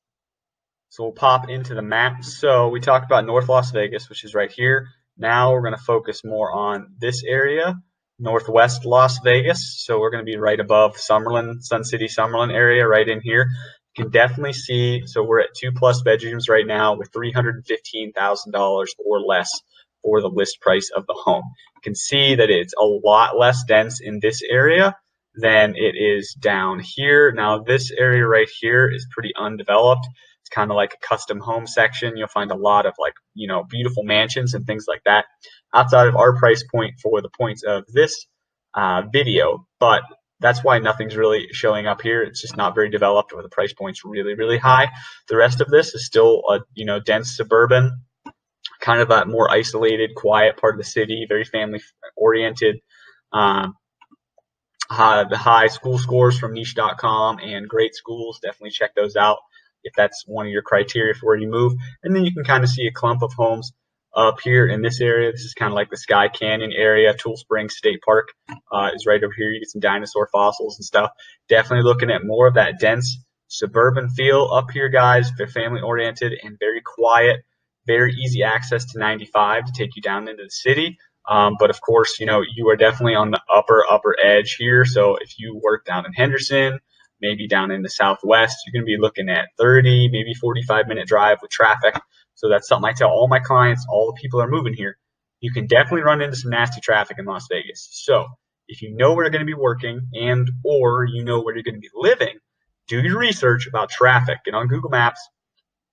So 0.89 1.03
we'll 1.03 1.13
pop 1.13 1.49
into 1.49 1.75
the 1.75 1.81
map. 1.81 2.23
So 2.23 2.69
we 2.69 2.79
talked 2.79 3.05
about 3.05 3.25
North 3.25 3.49
Las 3.49 3.71
Vegas, 3.71 4.09
which 4.09 4.23
is 4.23 4.33
right 4.33 4.51
here. 4.51 4.87
Now 5.17 5.51
we're 5.51 5.61
going 5.61 5.75
to 5.75 5.83
focus 5.83 6.23
more 6.23 6.51
on 6.51 6.95
this 6.99 7.23
area, 7.23 7.75
Northwest 8.19 8.85
Las 8.85 9.19
Vegas. 9.23 9.83
So 9.83 9.99
we're 9.99 10.11
going 10.11 10.25
to 10.25 10.31
be 10.31 10.37
right 10.37 10.59
above 10.59 10.95
Summerlin, 10.95 11.61
Sun 11.61 11.83
City, 11.83 12.07
Summerlin 12.07 12.53
area, 12.53 12.87
right 12.87 13.07
in 13.07 13.21
here. 13.21 13.47
You 13.95 14.03
can 14.03 14.11
definitely 14.11 14.53
see, 14.53 15.03
so 15.07 15.23
we're 15.23 15.41
at 15.41 15.55
two 15.55 15.71
plus 15.71 16.01
bedrooms 16.03 16.47
right 16.49 16.67
now 16.67 16.95
with 16.95 17.11
$315,000 17.11 18.85
or 19.05 19.19
less 19.21 19.49
for 20.03 20.21
the 20.21 20.29
list 20.29 20.61
price 20.61 20.91
of 20.95 21.07
the 21.07 21.15
home. 21.15 21.43
You 21.75 21.81
can 21.83 21.95
see 21.95 22.35
that 22.35 22.49
it's 22.49 22.73
a 22.79 22.85
lot 22.85 23.37
less 23.37 23.63
dense 23.67 23.99
in 23.99 24.19
this 24.21 24.41
area 24.47 24.95
than 25.33 25.73
it 25.75 25.95
is 25.95 26.35
down 26.39 26.79
here. 26.79 27.31
Now 27.31 27.59
this 27.59 27.91
area 27.91 28.25
right 28.25 28.47
here 28.59 28.87
is 28.87 29.07
pretty 29.11 29.31
undeveloped. 29.37 30.07
It's 30.47 30.55
kind 30.55 30.71
of 30.71 30.75
like 30.75 30.93
a 30.93 31.05
custom 31.05 31.41
home 31.41 31.67
section. 31.67 32.15
You'll 32.15 32.29
find 32.29 32.51
a 32.51 32.55
lot 32.55 32.85
of 32.85 32.93
like, 32.97 33.15
you 33.33 33.49
know, 33.49 33.65
beautiful 33.65 34.03
mansions 34.03 34.53
and 34.53 34.65
things 34.65 34.85
like 34.87 35.01
that 35.03 35.25
outside 35.73 36.07
of 36.07 36.15
our 36.15 36.37
price 36.37 36.63
point 36.63 37.01
for 37.03 37.21
the 37.21 37.29
points 37.37 37.63
of 37.63 37.83
this 37.93 38.25
uh, 38.73 39.01
video. 39.11 39.67
But 39.77 40.03
that's 40.39 40.63
why 40.63 40.79
nothing's 40.79 41.17
really 41.17 41.49
showing 41.51 41.85
up 41.85 42.01
here. 42.01 42.23
It's 42.23 42.39
just 42.39 42.55
not 42.55 42.75
very 42.75 42.89
developed 42.89 43.33
or 43.33 43.41
the 43.43 43.49
price 43.49 43.73
point's 43.73 44.05
really, 44.05 44.35
really 44.35 44.57
high. 44.57 44.87
The 45.27 45.35
rest 45.35 45.59
of 45.59 45.67
this 45.67 45.93
is 45.93 46.05
still 46.05 46.43
a, 46.49 46.59
you 46.73 46.85
know, 46.85 47.01
dense 47.01 47.35
suburban, 47.35 48.05
kind 48.79 49.01
of 49.01 49.11
a 49.11 49.25
more 49.25 49.51
isolated, 49.51 50.15
quiet 50.15 50.55
part 50.55 50.75
of 50.75 50.77
the 50.77 50.89
city, 50.89 51.25
very 51.27 51.43
family 51.43 51.81
oriented. 52.15 52.77
Um, 53.33 53.73
the 54.89 55.37
high 55.37 55.67
school 55.67 55.97
scores 55.97 56.39
from 56.39 56.53
niche.com 56.53 57.39
and 57.39 57.67
great 57.67 57.95
schools. 57.95 58.39
Definitely 58.41 58.71
check 58.71 58.95
those 58.95 59.17
out 59.17 59.39
if 59.87 59.93
that's 59.95 60.23
one 60.27 60.45
of 60.45 60.51
your 60.51 60.61
criteria 60.61 61.13
for 61.15 61.27
where 61.27 61.37
you 61.37 61.49
move. 61.49 61.73
And 62.03 62.15
then 62.15 62.25
you 62.25 62.33
can 62.33 62.43
kind 62.43 62.63
of 62.63 62.69
see 62.69 62.85
a 62.85 62.91
clump 62.91 63.23
of 63.23 63.33
homes 63.33 63.73
up 64.15 64.39
here 64.41 64.67
in 64.67 64.81
this 64.81 64.99
area. 64.99 65.31
This 65.31 65.41
is 65.41 65.53
kind 65.53 65.71
of 65.71 65.75
like 65.75 65.89
the 65.89 65.97
Skye 65.97 66.27
Canyon 66.27 66.71
area. 66.75 67.13
Tule 67.13 67.37
Springs 67.37 67.75
State 67.75 68.01
Park 68.03 68.29
uh, 68.71 68.89
is 68.95 69.05
right 69.05 69.23
over 69.23 69.33
here. 69.35 69.49
You 69.49 69.59
get 69.59 69.69
some 69.69 69.81
dinosaur 69.81 70.27
fossils 70.31 70.77
and 70.77 70.85
stuff. 70.85 71.11
Definitely 71.49 71.83
looking 71.83 72.09
at 72.09 72.25
more 72.25 72.47
of 72.47 72.55
that 72.55 72.79
dense 72.79 73.19
suburban 73.47 74.09
feel 74.09 74.49
up 74.51 74.71
here, 74.71 74.89
guys. 74.89 75.31
They're 75.37 75.47
family 75.47 75.81
oriented 75.81 76.33
and 76.43 76.57
very 76.59 76.81
quiet. 76.81 77.41
Very 77.85 78.13
easy 78.13 78.43
access 78.43 78.85
to 78.91 78.99
95 78.99 79.65
to 79.65 79.71
take 79.71 79.95
you 79.95 80.01
down 80.01 80.27
into 80.27 80.43
the 80.43 80.49
city. 80.49 80.97
Um, 81.29 81.55
but 81.59 81.69
of 81.69 81.81
course, 81.81 82.19
you 82.19 82.25
know, 82.25 82.41
you 82.55 82.69
are 82.69 82.75
definitely 82.75 83.15
on 83.15 83.31
the 83.31 83.41
upper, 83.53 83.85
upper 83.89 84.15
edge 84.23 84.55
here. 84.55 84.85
So 84.85 85.17
if 85.17 85.37
you 85.37 85.59
work 85.61 85.85
down 85.85 86.05
in 86.05 86.13
Henderson, 86.13 86.79
maybe 87.21 87.47
down 87.47 87.71
in 87.71 87.81
the 87.81 87.89
southwest, 87.89 88.57
you're 88.65 88.79
going 88.79 88.85
to 88.85 88.97
be 88.97 89.01
looking 89.01 89.29
at 89.29 89.47
30, 89.57 90.09
maybe 90.11 90.33
45 90.33 90.87
minute 90.87 91.07
drive 91.07 91.39
with 91.41 91.51
traffic. 91.51 91.99
So 92.35 92.49
that's 92.49 92.67
something 92.67 92.87
I 92.87 92.93
tell 92.93 93.09
all 93.09 93.27
my 93.27 93.39
clients, 93.39 93.85
all 93.89 94.07
the 94.13 94.19
people 94.21 94.41
are 94.41 94.47
moving 94.47 94.73
here. 94.73 94.97
You 95.39 95.51
can 95.51 95.67
definitely 95.67 96.01
run 96.01 96.21
into 96.21 96.35
some 96.35 96.51
nasty 96.51 96.81
traffic 96.81 97.17
in 97.19 97.25
Las 97.25 97.47
Vegas. 97.49 97.87
So 97.91 98.25
if 98.67 98.81
you 98.81 98.95
know 98.95 99.13
where 99.13 99.25
you're 99.25 99.31
going 99.31 99.45
to 99.45 99.45
be 99.45 99.53
working 99.53 100.01
and 100.13 100.49
or 100.63 101.05
you 101.05 101.23
know 101.23 101.41
where 101.41 101.55
you're 101.55 101.63
going 101.63 101.75
to 101.75 101.79
be 101.79 101.89
living, 101.95 102.37
do 102.87 103.01
your 103.01 103.17
research 103.17 103.67
about 103.67 103.89
traffic. 103.89 104.37
Get 104.45 104.53
on 104.53 104.67
Google 104.67 104.89
Maps, 104.89 105.19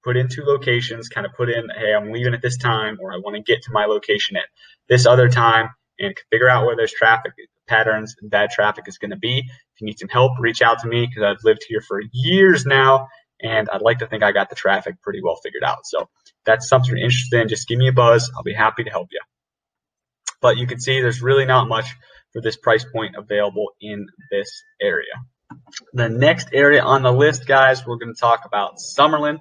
put 0.03 0.17
in 0.17 0.29
two 0.29 0.43
locations, 0.45 1.09
kind 1.09 1.27
of 1.27 1.33
put 1.33 1.51
in, 1.51 1.69
hey, 1.77 1.95
I'm 1.95 2.13
leaving 2.13 2.35
at 2.35 2.43
this 2.43 2.59
time, 2.59 2.99
or 3.01 3.13
I 3.13 3.17
want 3.17 3.37
to 3.37 3.43
get 3.43 3.63
to 3.63 3.73
my 3.73 3.87
location 3.87 4.37
at 4.37 4.45
this 4.89 5.07
other 5.07 5.29
time, 5.29 5.71
and 5.99 6.15
figure 6.31 6.49
out 6.49 6.67
where 6.67 6.77
there's 6.77 6.93
traffic 6.93 7.33
patterns 7.67 8.15
and 8.21 8.31
bad 8.31 8.51
traffic 8.51 8.85
is 8.87 8.99
going 8.99 9.11
to 9.11 9.17
be. 9.17 9.39
If 9.39 9.81
you 9.81 9.87
need 9.87 9.99
some 9.99 10.09
help, 10.09 10.33
reach 10.39 10.63
out 10.63 10.81
to 10.81 10.89
me 10.89 11.07
because 11.07 11.23
I've 11.23 11.45
lived 11.45 11.65
here 11.69 11.81
for 11.81 12.01
years 12.13 12.67
now, 12.67 13.09
and 13.41 13.69
I'd 13.71 13.83
like 13.83 13.99
to 13.99 14.07
think 14.07 14.23
I 14.23 14.33
got 14.33 14.51
the 14.51 14.57
traffic 14.57 15.03
pretty 15.03 15.21
well 15.23 15.37
figured 15.43 15.65
out. 15.65 15.87
So 15.87 16.09
that's 16.45 16.69
something 16.69 16.91
you're 16.91 17.05
interested 17.05 17.41
in. 17.41 17.49
Just 17.49 17.69
give 17.69 17.79
me 17.79 17.89
a 17.89 17.93
buzz. 17.93 18.31
I'll 18.37 18.43
be 18.43 18.55
happy 18.55 18.85
to 18.85 18.91
help 18.91 19.09
you. 19.11 19.21
But 20.41 20.57
you 20.59 20.67
can 20.67 20.81
see 20.81 21.01
there's 21.01 21.23
really 21.23 21.47
not 21.47 21.69
much 21.69 21.87
for 22.33 22.43
this 22.43 22.57
price 22.57 22.85
point 22.85 23.17
available 23.17 23.71
in 23.81 24.07
this 24.31 24.63
area. 24.81 25.13
The 25.93 26.09
next 26.09 26.49
area 26.53 26.83
on 26.83 27.03
the 27.03 27.13
list, 27.13 27.47
guys, 27.47 27.87
we're 27.87 27.97
going 27.97 28.15
to 28.15 28.21
talk 28.21 28.41
about 28.45 28.77
Summerlin. 28.77 29.39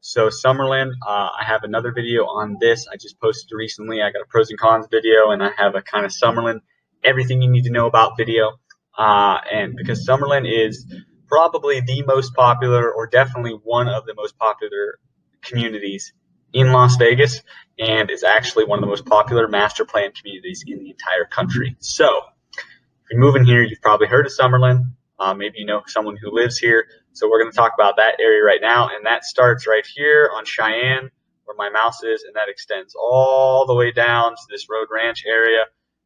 So 0.00 0.28
Summerlin, 0.28 0.92
uh, 1.06 1.28
I 1.40 1.44
have 1.46 1.64
another 1.64 1.90
video 1.92 2.24
on 2.24 2.58
this. 2.60 2.86
I 2.92 2.96
just 2.96 3.18
posted 3.18 3.50
recently. 3.52 4.02
I 4.02 4.10
got 4.10 4.22
a 4.22 4.26
pros 4.26 4.50
and 4.50 4.58
cons 4.58 4.86
video, 4.90 5.30
and 5.30 5.42
I 5.42 5.50
have 5.56 5.74
a 5.74 5.82
kind 5.82 6.04
of 6.04 6.12
Summerlin, 6.12 6.60
everything 7.04 7.42
you 7.42 7.50
need 7.50 7.64
to 7.64 7.70
know 7.70 7.86
about 7.86 8.16
video. 8.16 8.52
Uh, 8.96 9.38
and 9.52 9.74
because 9.76 10.06
Summerlin 10.06 10.46
is 10.46 10.86
probably 11.26 11.80
the 11.80 12.02
most 12.02 12.34
popular, 12.34 12.90
or 12.92 13.06
definitely 13.06 13.52
one 13.62 13.88
of 13.88 14.06
the 14.06 14.14
most 14.14 14.38
popular 14.38 14.98
communities 15.42 16.12
in 16.52 16.70
Las 16.70 16.96
Vegas, 16.96 17.42
and 17.78 18.10
is 18.10 18.22
actually 18.22 18.64
one 18.64 18.78
of 18.78 18.82
the 18.82 18.88
most 18.88 19.04
popular 19.04 19.48
master 19.48 19.84
plan 19.84 20.12
communities 20.12 20.64
in 20.66 20.78
the 20.78 20.90
entire 20.90 21.24
country. 21.24 21.76
So 21.80 22.20
if 22.56 23.10
you're 23.10 23.20
moving 23.20 23.44
here, 23.44 23.62
you've 23.62 23.82
probably 23.82 24.06
heard 24.06 24.26
of 24.26 24.32
Summerlin. 24.32 24.92
Uh, 25.18 25.34
maybe 25.34 25.58
you 25.58 25.66
know 25.66 25.82
someone 25.86 26.16
who 26.16 26.30
lives 26.32 26.58
here. 26.58 26.86
So 27.12 27.28
we're 27.28 27.40
going 27.40 27.50
to 27.50 27.56
talk 27.56 27.72
about 27.78 27.96
that 27.96 28.18
area 28.20 28.42
right 28.42 28.60
now. 28.60 28.88
And 28.88 29.06
that 29.06 29.24
starts 29.24 29.66
right 29.66 29.86
here 29.94 30.30
on 30.34 30.44
Cheyenne, 30.44 31.10
where 31.44 31.56
my 31.56 31.70
mouse 31.70 32.02
is, 32.02 32.24
and 32.24 32.34
that 32.34 32.48
extends 32.48 32.94
all 32.94 33.66
the 33.66 33.74
way 33.74 33.92
down 33.92 34.32
to 34.32 34.42
this 34.50 34.66
Rhodes 34.68 34.90
Ranch 34.92 35.24
area. 35.26 35.64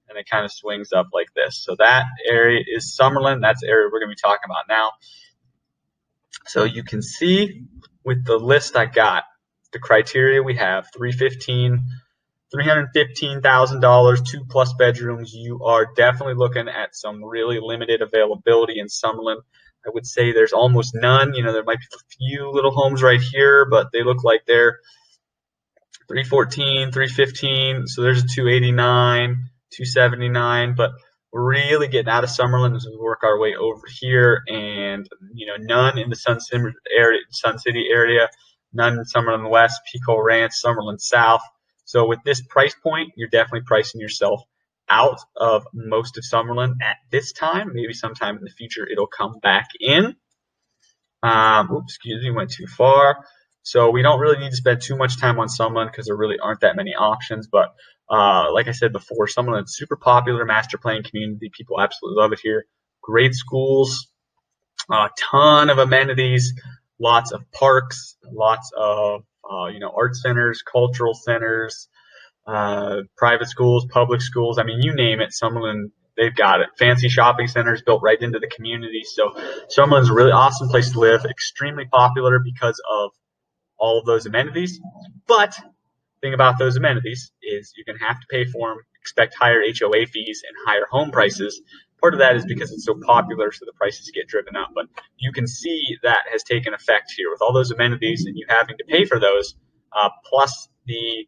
And 0.08 0.18
it 0.18 0.28
kind 0.30 0.44
of 0.44 0.52
swings 0.52 0.92
up 0.92 1.08
like 1.12 1.28
this. 1.34 1.62
So 1.62 1.76
that 1.78 2.04
area 2.26 2.64
is 2.66 2.96
Summerlin. 2.98 3.40
That's 3.42 3.60
the 3.60 3.68
area 3.68 3.88
we're 3.92 4.00
going 4.00 4.10
to 4.10 4.16
be 4.16 4.20
talking 4.20 4.46
about 4.46 4.64
now. 4.68 4.92
So 6.46 6.64
you 6.64 6.82
can 6.82 7.02
see 7.02 7.64
with 8.04 8.24
the 8.24 8.38
list 8.38 8.76
I 8.76 8.86
got, 8.86 9.24
the 9.72 9.78
criteria 9.78 10.42
we 10.42 10.56
have 10.56 10.86
315 10.96 11.84
$315,000, 12.54 14.26
two 14.26 14.44
plus 14.48 14.72
bedrooms, 14.74 15.34
you 15.34 15.62
are 15.64 15.86
definitely 15.94 16.34
looking 16.34 16.68
at 16.68 16.96
some 16.96 17.22
really 17.22 17.58
limited 17.60 18.00
availability 18.00 18.78
in 18.78 18.86
Summerlin. 18.86 19.36
I 19.86 19.90
would 19.92 20.06
say 20.06 20.32
there's 20.32 20.52
almost 20.52 20.94
none. 20.94 21.34
You 21.34 21.42
know, 21.42 21.52
there 21.52 21.64
might 21.64 21.78
be 21.78 21.86
a 21.94 22.16
few 22.16 22.50
little 22.50 22.70
homes 22.70 23.02
right 23.02 23.20
here, 23.20 23.66
but 23.70 23.88
they 23.92 24.02
look 24.02 24.24
like 24.24 24.42
they're 24.46 24.78
314, 26.08 26.90
315. 26.90 27.86
So 27.86 28.02
there's 28.02 28.24
a 28.24 28.26
289, 28.26 29.36
279. 29.70 30.74
But 30.74 30.92
really 31.32 31.88
getting 31.88 32.10
out 32.10 32.24
of 32.24 32.30
Summerlin 32.30 32.76
as 32.76 32.86
we 32.86 32.96
work 32.98 33.22
our 33.22 33.38
way 33.38 33.54
over 33.54 33.82
here, 34.00 34.42
and 34.48 35.08
you 35.34 35.46
know, 35.46 35.56
none 35.58 35.98
in 35.98 36.10
the 36.10 36.16
Sun 36.16 36.40
City 36.40 36.64
area, 36.96 37.20
Sun 37.30 37.58
City 37.58 37.86
area, 37.92 38.28
none 38.72 38.94
in 38.94 39.04
Summerlin 39.04 39.50
West, 39.50 39.80
Pico 39.92 40.20
Ranch, 40.20 40.52
Summerlin 40.64 41.00
South. 41.00 41.42
So 41.84 42.06
with 42.06 42.20
this 42.24 42.42
price 42.42 42.74
point, 42.74 43.12
you're 43.16 43.30
definitely 43.30 43.64
pricing 43.66 44.00
yourself 44.00 44.42
out 44.90 45.18
of 45.36 45.64
most 45.72 46.18
of 46.18 46.24
Summerlin 46.24 46.74
at 46.82 46.96
this 47.10 47.32
time. 47.32 47.70
Maybe 47.74 47.92
sometime 47.92 48.36
in 48.36 48.44
the 48.44 48.50
future 48.50 48.86
it'll 48.90 49.06
come 49.06 49.38
back 49.42 49.68
in. 49.80 50.16
Um, 51.22 51.70
oops, 51.72 51.94
excuse 51.94 52.22
me, 52.22 52.30
went 52.30 52.50
too 52.50 52.66
far. 52.66 53.16
So 53.62 53.90
we 53.90 54.02
don't 54.02 54.20
really 54.20 54.38
need 54.38 54.50
to 54.50 54.56
spend 54.56 54.80
too 54.80 54.96
much 54.96 55.20
time 55.20 55.38
on 55.38 55.48
Summerlin 55.48 55.90
because 55.90 56.06
there 56.06 56.16
really 56.16 56.38
aren't 56.38 56.60
that 56.60 56.76
many 56.76 56.94
options. 56.94 57.48
But 57.48 57.74
uh, 58.10 58.52
like 58.52 58.68
I 58.68 58.72
said 58.72 58.92
before, 58.92 59.26
Summerlin's 59.26 59.76
super 59.76 59.96
popular 59.96 60.44
master 60.44 60.78
plan 60.78 61.02
community. 61.02 61.50
People 61.56 61.80
absolutely 61.80 62.20
love 62.20 62.32
it 62.32 62.40
here. 62.42 62.66
Great 63.02 63.34
schools, 63.34 64.08
a 64.90 65.08
ton 65.18 65.70
of 65.70 65.78
amenities, 65.78 66.52
lots 66.98 67.32
of 67.32 67.42
parks, 67.52 68.16
lots 68.24 68.70
of 68.76 69.22
uh, 69.50 69.66
you 69.66 69.78
know, 69.78 69.92
art 69.96 70.14
centers, 70.14 70.62
cultural 70.62 71.14
centers, 71.14 71.88
uh, 72.46 72.98
private 73.16 73.48
schools, 73.48 73.86
public 73.90 74.20
schools. 74.20 74.58
I 74.58 74.62
mean, 74.62 74.80
you 74.82 74.94
name 74.94 75.20
it, 75.20 75.30
Summerlin, 75.30 75.90
they've 76.16 76.34
got 76.34 76.60
it. 76.60 76.68
Fancy 76.78 77.08
shopping 77.08 77.46
centers 77.46 77.82
built 77.82 78.02
right 78.02 78.20
into 78.20 78.38
the 78.38 78.48
community. 78.48 79.02
So 79.04 79.32
Summerlin's 79.76 80.10
a 80.10 80.14
really 80.14 80.32
awesome 80.32 80.68
place 80.68 80.90
to 80.92 80.98
live, 80.98 81.24
extremely 81.24 81.86
popular 81.86 82.38
because 82.38 82.80
of 82.90 83.10
all 83.78 83.98
of 84.00 84.06
those 84.06 84.26
amenities. 84.26 84.80
But 85.26 85.58
thing 86.20 86.34
about 86.34 86.58
those 86.58 86.76
amenities 86.76 87.32
is 87.42 87.72
you're 87.76 87.84
going 87.84 87.98
to 87.98 88.04
have 88.04 88.20
to 88.20 88.26
pay 88.30 88.44
for 88.44 88.70
them, 88.70 88.78
expect 89.00 89.34
higher 89.38 89.60
HOA 89.62 90.06
fees 90.06 90.42
and 90.46 90.56
higher 90.66 90.86
home 90.90 91.10
prices 91.10 91.60
Part 92.00 92.14
of 92.14 92.20
that 92.20 92.36
is 92.36 92.46
because 92.46 92.70
it's 92.70 92.84
so 92.84 92.94
popular, 93.04 93.50
so 93.50 93.64
the 93.64 93.72
prices 93.72 94.10
get 94.14 94.28
driven 94.28 94.54
up. 94.54 94.70
But 94.74 94.86
you 95.16 95.32
can 95.32 95.46
see 95.46 95.96
that 96.02 96.20
has 96.30 96.44
taken 96.44 96.72
effect 96.72 97.12
here 97.16 97.30
with 97.30 97.42
all 97.42 97.52
those 97.52 97.70
amenities 97.72 98.24
and 98.24 98.36
you 98.36 98.46
having 98.48 98.76
to 98.78 98.84
pay 98.84 99.04
for 99.04 99.18
those, 99.18 99.56
uh, 99.92 100.10
plus 100.24 100.68
the 100.86 101.26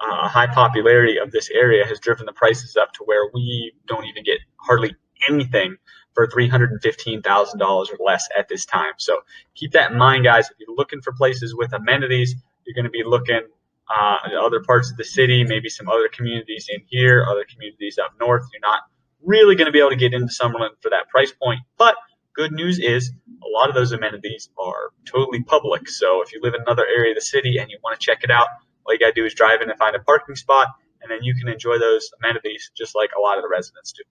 uh, 0.00 0.28
high 0.28 0.48
popularity 0.48 1.18
of 1.18 1.30
this 1.30 1.48
area 1.50 1.86
has 1.86 1.98
driven 1.98 2.26
the 2.26 2.32
prices 2.32 2.76
up 2.76 2.92
to 2.94 3.04
where 3.04 3.30
we 3.32 3.72
don't 3.86 4.04
even 4.04 4.22
get 4.22 4.38
hardly 4.56 4.94
anything 5.30 5.76
for 6.14 6.26
$315,000 6.28 7.62
or 7.62 8.04
less 8.04 8.28
at 8.38 8.48
this 8.48 8.66
time. 8.66 8.92
So 8.98 9.20
keep 9.54 9.72
that 9.72 9.92
in 9.92 9.98
mind, 9.98 10.24
guys. 10.24 10.50
If 10.50 10.56
you're 10.58 10.76
looking 10.76 11.00
for 11.00 11.12
places 11.12 11.54
with 11.54 11.72
amenities, 11.72 12.34
you're 12.66 12.74
going 12.74 12.84
to 12.84 12.90
be 12.90 13.02
looking 13.04 13.40
uh, 13.88 14.16
other 14.40 14.60
parts 14.60 14.90
of 14.90 14.96
the 14.96 15.04
city, 15.04 15.44
maybe 15.44 15.68
some 15.68 15.88
other 15.88 16.08
communities 16.08 16.68
in 16.70 16.80
here, 16.86 17.24
other 17.28 17.44
communities 17.50 17.98
up 18.02 18.12
north. 18.20 18.44
You're 18.52 18.60
not 18.60 18.80
really 19.22 19.54
going 19.56 19.66
to 19.66 19.72
be 19.72 19.78
able 19.78 19.90
to 19.90 19.96
get 19.96 20.14
into 20.14 20.32
Summerlin 20.32 20.70
for 20.80 20.90
that 20.90 21.08
price 21.08 21.32
point. 21.32 21.60
But 21.78 21.96
good 22.34 22.52
news 22.52 22.78
is 22.78 23.12
a 23.42 23.48
lot 23.48 23.68
of 23.68 23.74
those 23.74 23.92
amenities 23.92 24.50
are 24.58 24.90
totally 25.06 25.42
public. 25.42 25.88
So 25.88 26.22
if 26.22 26.32
you 26.32 26.40
live 26.42 26.54
in 26.54 26.62
another 26.62 26.86
area 26.86 27.12
of 27.12 27.16
the 27.16 27.22
city 27.22 27.58
and 27.58 27.70
you 27.70 27.78
want 27.82 27.98
to 27.98 28.04
check 28.04 28.24
it 28.24 28.30
out, 28.30 28.48
all 28.84 28.92
you 28.92 28.98
got 28.98 29.14
to 29.14 29.20
do 29.20 29.24
is 29.24 29.34
drive 29.34 29.62
in 29.62 29.70
and 29.70 29.78
find 29.78 29.96
a 29.96 30.00
parking 30.00 30.36
spot, 30.36 30.68
and 31.00 31.10
then 31.10 31.18
you 31.22 31.34
can 31.34 31.48
enjoy 31.48 31.78
those 31.78 32.10
amenities 32.22 32.70
just 32.76 32.94
like 32.94 33.10
a 33.16 33.20
lot 33.20 33.38
of 33.38 33.42
the 33.42 33.48
residents 33.48 33.92
do. 33.92 34.02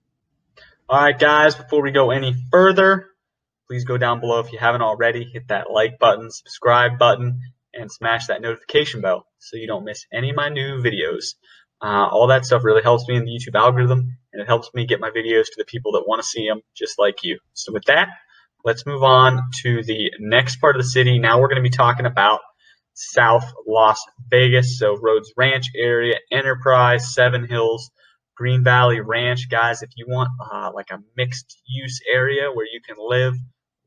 All 0.88 1.00
right, 1.00 1.18
guys, 1.18 1.54
before 1.54 1.82
we 1.82 1.92
go 1.92 2.10
any 2.10 2.34
further, 2.50 3.06
please 3.68 3.84
go 3.84 3.96
down 3.96 4.20
below 4.20 4.40
if 4.40 4.52
you 4.52 4.58
haven't 4.58 4.82
already. 4.82 5.24
Hit 5.24 5.48
that 5.48 5.70
like 5.70 5.98
button, 5.98 6.30
subscribe 6.30 6.98
button, 6.98 7.40
and 7.78 7.90
smash 7.90 8.26
that 8.26 8.42
notification 8.42 9.00
bell 9.00 9.26
so 9.38 9.56
you 9.56 9.66
don't 9.66 9.84
miss 9.84 10.06
any 10.12 10.30
of 10.30 10.36
my 10.36 10.48
new 10.48 10.82
videos. 10.82 11.34
Uh, 11.82 12.08
all 12.08 12.28
that 12.28 12.46
stuff 12.46 12.64
really 12.64 12.82
helps 12.82 13.06
me 13.08 13.16
in 13.16 13.24
the 13.24 13.30
YouTube 13.30 13.58
algorithm, 13.58 14.16
and 14.32 14.42
it 14.42 14.46
helps 14.46 14.70
me 14.74 14.86
get 14.86 15.00
my 15.00 15.10
videos 15.10 15.46
to 15.46 15.54
the 15.58 15.64
people 15.66 15.92
that 15.92 16.04
want 16.06 16.22
to 16.22 16.26
see 16.26 16.46
them, 16.48 16.60
just 16.74 16.98
like 16.98 17.22
you. 17.22 17.38
So 17.52 17.72
with 17.72 17.84
that, 17.84 18.08
let's 18.64 18.86
move 18.86 19.02
on 19.02 19.50
to 19.62 19.82
the 19.82 20.10
next 20.18 20.56
part 20.60 20.76
of 20.76 20.82
the 20.82 20.88
city. 20.88 21.18
Now 21.18 21.40
we're 21.40 21.48
going 21.48 21.62
to 21.62 21.68
be 21.68 21.76
talking 21.76 22.06
about 22.06 22.40
South 22.94 23.52
Las 23.66 24.00
Vegas, 24.30 24.78
so 24.78 24.96
Rhodes 24.96 25.32
Ranch 25.36 25.66
area, 25.76 26.14
Enterprise, 26.32 27.12
Seven 27.12 27.46
Hills, 27.46 27.90
Green 28.36 28.64
Valley 28.64 29.00
Ranch, 29.00 29.50
guys. 29.50 29.82
If 29.82 29.90
you 29.96 30.06
want 30.08 30.30
uh, 30.52 30.70
like 30.74 30.90
a 30.90 31.00
mixed 31.16 31.60
use 31.66 32.00
area 32.10 32.50
where 32.52 32.66
you 32.66 32.80
can 32.86 32.96
live 32.98 33.34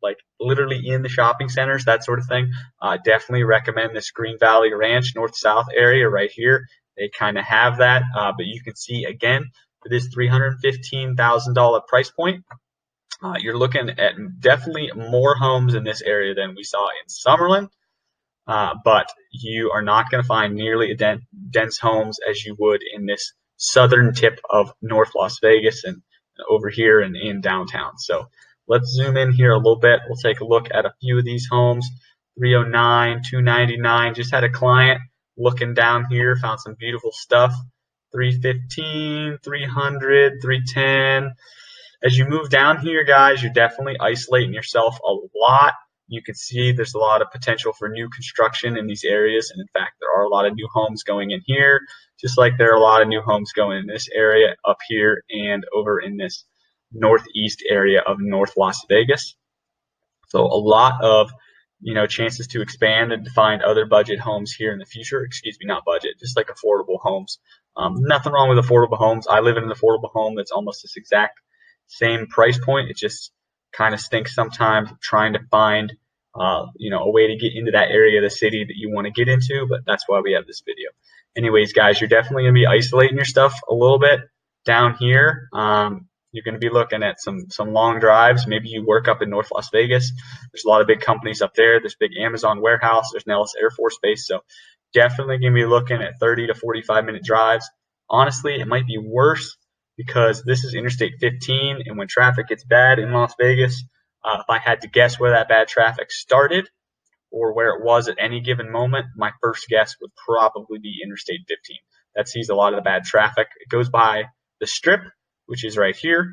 like 0.02 0.18
literally 0.40 0.82
in 0.88 1.02
the 1.02 1.10
shopping 1.10 1.50
centers, 1.50 1.86
that 1.86 2.04
sort 2.04 2.20
of 2.20 2.28
thing, 2.28 2.52
uh, 2.82 2.98
definitely 3.04 3.44
recommend 3.44 3.96
this 3.96 4.12
Green 4.12 4.38
Valley 4.40 4.74
Ranch 4.74 5.14
North 5.16 5.36
South 5.36 5.68
area 5.76 6.08
right 6.08 6.32
here. 6.32 6.68
They 6.98 7.10
kind 7.10 7.38
of 7.38 7.46
have 7.46 7.78
that, 7.78 8.04
uh, 8.16 8.34
but 8.36 8.46
you 8.46 8.62
can 8.62 8.76
see 8.76 9.06
again 9.06 9.46
for 9.82 9.90
this 9.90 10.08
$315,000 10.16 11.88
price 11.88 12.10
point, 12.10 12.44
uh, 13.24 13.36
you're 13.40 13.58
looking 13.58 13.90
at 13.90 14.14
definitely 14.40 14.92
more 14.96 15.36
homes 15.36 15.74
in 15.74 15.84
this 15.84 16.02
area 16.02 16.36
than 16.36 16.56
we 16.56 16.64
saw 16.64 16.88
in 16.88 17.08
Summerlin. 17.08 17.70
Uh, 18.46 18.76
but 18.84 19.10
you 19.32 19.72
are 19.74 19.82
not 19.82 20.10
going 20.10 20.24
to 20.24 20.28
find 20.28 20.56
nearly 20.56 20.92
as 20.92 21.18
dense 21.50 21.78
homes 21.80 22.18
as 22.28 22.46
you 22.46 22.56
would 22.58 22.82
in 22.94 23.06
this 23.06 23.34
southern 23.58 24.14
tip 24.14 24.40
of 24.50 24.72
North 24.82 25.12
Las 25.16 25.40
Vegas 25.42 25.84
and 25.84 26.02
over 26.48 26.70
here 26.70 27.02
and 27.02 27.16
in 27.18 27.42
downtown. 27.42 27.98
So 27.98 28.28
let's 28.68 28.90
zoom 28.90 29.18
in 29.18 29.32
here 29.32 29.52
a 29.52 29.58
little 29.58 29.80
bit. 29.80 30.00
We'll 30.08 30.18
take 30.18 30.42
a 30.42 30.46
look 30.46 30.68
at 30.74 30.86
a 30.86 30.94
few 31.02 31.18
of 31.18 31.26
these 31.26 31.48
homes. 31.50 31.88
309, 32.40 33.22
299. 33.30 34.14
Just 34.14 34.34
had 34.34 34.44
a 34.44 34.50
client 34.50 35.02
looking 35.38 35.74
down 35.74 36.06
here, 36.10 36.36
found 36.36 36.60
some 36.60 36.76
beautiful 36.80 37.12
stuff. 37.12 37.54
315, 38.14 39.40
300, 39.44 40.34
310. 40.42 41.34
As 42.04 42.18
you 42.18 42.26
move 42.28 42.50
down 42.50 42.80
here, 42.80 43.04
guys, 43.04 43.42
you're 43.42 43.52
definitely 43.52 43.96
isolating 44.00 44.54
yourself 44.54 45.00
a 45.00 45.14
lot. 45.36 45.74
You 46.08 46.22
can 46.22 46.36
see 46.36 46.72
there's 46.72 46.94
a 46.94 47.00
lot 47.00 47.22
of 47.22 47.32
potential 47.32 47.74
for 47.74 47.90
new 47.90 48.08
construction 48.10 48.78
in 48.78 48.88
these 48.88 49.04
areas. 49.04 49.52
And 49.52 49.60
in 49.60 49.68
fact, 49.74 49.96
there 50.00 50.10
are 50.16 50.24
a 50.24 50.30
lot 50.30 50.46
of 50.46 50.54
new 50.54 50.68
homes 50.74 51.04
going 51.04 51.32
in 51.32 51.42
here, 51.46 51.82
just 52.20 52.38
like 52.38 52.58
there 52.58 52.72
are 52.72 52.78
a 52.78 52.82
lot 52.82 53.02
of 53.02 53.08
new 53.08 53.22
homes 53.22 53.52
going 53.54 53.80
in 53.80 53.88
this 53.88 54.08
area 54.14 54.56
up 54.64 54.78
here 54.88 55.24
and 55.30 55.66
over 55.76 56.00
in 56.00 56.18
this 56.18 56.46
northeast 56.92 57.64
area 57.70 58.02
of 58.06 58.18
North 58.20 58.58
Las 58.58 58.86
Vegas. 58.90 59.36
So 60.30 60.42
a 60.42 60.60
lot 60.60 61.04
of 61.04 61.32
you 61.80 61.94
know, 61.94 62.08
chances 62.08 62.48
to 62.48 62.62
expand 62.62 63.12
and 63.12 63.28
find 63.30 63.62
other 63.62 63.86
budget 63.86 64.20
homes 64.20 64.52
here 64.52 64.72
in 64.72 64.80
the 64.80 64.86
future. 64.86 65.24
Excuse 65.24 65.58
me, 65.60 65.68
not 65.68 65.86
budget, 65.86 66.20
just 66.20 66.36
like 66.36 66.48
affordable 66.48 67.00
homes. 67.00 67.40
Um, 67.76 67.98
nothing 68.00 68.34
wrong 68.34 68.50
with 68.50 68.64
affordable 68.64 68.98
homes. 68.98 69.28
I 69.28 69.42
live 69.42 69.58
in 69.58 69.64
an 69.64 69.70
affordable 69.70 70.12
home 70.12 70.36
that's 70.36 70.52
almost 70.52 70.82
this 70.82 70.98
exact 70.98 71.40
same 71.88 72.28
price 72.28 72.58
point. 72.58 72.90
It 72.90 72.98
just 72.98 73.32
kind 73.72 73.94
of 73.94 74.00
stinks 74.00 74.34
sometimes 74.34 74.90
trying 75.02 75.34
to 75.34 75.40
find, 75.52 75.94
uh, 76.34 76.66
you 76.78 76.90
know, 76.90 77.04
a 77.04 77.12
way 77.12 77.28
to 77.28 77.38
get 77.38 77.54
into 77.54 77.72
that 77.72 77.92
area 77.92 78.20
of 78.20 78.24
the 78.24 78.36
city 78.36 78.64
that 78.64 78.76
you 78.76 78.92
want 78.92 79.06
to 79.06 79.12
get 79.12 79.28
into. 79.28 79.68
But 79.70 79.82
that's 79.86 80.06
why 80.08 80.22
we 80.22 80.34
have 80.34 80.48
this 80.48 80.64
video. 80.66 80.90
Anyways, 81.36 81.74
guys, 81.74 82.02
you're 82.02 82.08
definitely 82.08 82.44
going 82.44 82.56
to 82.56 82.60
be 82.60 82.66
isolating 82.66 83.18
your 83.18 83.26
stuff 83.26 83.54
a 83.70 83.74
little 83.74 84.00
bit 84.00 84.22
down 84.66 84.96
here. 84.96 85.48
Um, 85.54 86.08
you're 86.38 86.44
going 86.44 86.60
to 86.60 86.66
be 86.66 86.74
looking 86.74 87.02
at 87.02 87.20
some 87.20 87.50
some 87.50 87.74
long 87.74 88.00
drives. 88.00 88.46
Maybe 88.46 88.70
you 88.70 88.86
work 88.86 89.08
up 89.08 89.24
in 89.24 89.32
North 89.32 89.50
Las 89.52 89.70
Vegas. 89.72 90.12
There's 90.54 90.66
a 90.66 90.70
lot 90.70 90.82
of 90.82 90.88
big 90.88 91.02
companies 91.02 91.42
up 91.42 91.56
there. 91.56 91.80
There's 91.80 91.96
big 92.00 92.12
Amazon 92.16 92.62
warehouse. 92.62 93.10
There's 93.12 93.26
Nellis 93.26 93.56
Air 93.60 93.72
Force 93.72 93.98
Base. 94.02 94.28
So 94.28 94.42
definitely 94.94 95.40
going 95.40 95.54
to 95.54 95.60
be 95.60 95.66
looking 95.66 96.02
at 96.02 96.20
30 96.20 96.48
to 96.48 96.54
45 96.54 97.06
minute 97.06 97.24
drives. 97.24 97.68
Honestly, 98.10 98.56
it 98.56 98.68
might 98.68 98.86
be 98.86 99.00
worse 99.00 99.58
because 99.98 100.44
this 100.44 100.64
is 100.64 100.76
Interstate 100.76 101.14
15, 101.20 101.82
and 101.86 101.98
when 101.98 102.08
traffic 102.08 102.48
gets 102.48 102.64
bad 102.64 103.00
in 103.00 103.12
Las 103.12 103.34
Vegas, 103.40 103.84
uh, 104.24 104.38
if 104.42 104.46
I 104.48 104.60
had 104.60 104.82
to 104.82 104.88
guess 104.88 105.20
where 105.20 105.32
that 105.32 105.50
bad 105.50 105.68
traffic 105.68 106.12
started 106.12 106.70
or 107.32 107.54
where 107.54 107.70
it 107.70 107.84
was 107.84 108.08
at 108.08 108.18
any 108.20 108.42
given 108.42 108.72
moment, 108.72 109.08
my 109.16 109.32
first 109.42 109.68
guess 109.68 109.96
would 110.00 110.12
probably 110.16 110.78
be 110.80 111.00
Interstate 111.04 111.42
15. 111.48 111.78
That 112.16 112.30
sees 112.30 112.50
a 112.50 112.56
lot 112.56 112.74
of 112.74 112.78
the 112.78 112.84
bad 112.84 113.04
traffic. 113.04 113.48
It 113.60 113.70
goes 113.70 113.90
by 113.90 114.26
the 114.60 114.68
strip 114.68 115.02
which 115.48 115.66
is 115.66 115.78
right 115.78 115.96
here. 115.96 116.32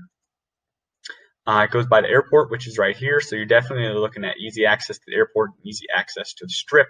Uh, 1.47 1.67
it 1.69 1.73
goes 1.73 1.87
by 1.87 2.01
the 2.01 2.09
airport, 2.09 2.51
which 2.51 2.67
is 2.67 2.79
right 2.79 2.97
here. 2.97 3.21
So 3.21 3.37
you're 3.37 3.45
definitely 3.45 3.99
looking 3.99 4.25
at 4.25 4.39
easy 4.39 4.65
access 4.65 4.97
to 4.99 5.05
the 5.07 5.15
airport, 5.15 5.51
and 5.51 5.67
easy 5.67 5.87
access 5.95 6.35
to 6.35 6.47
the 6.47 6.53
strip. 6.53 6.89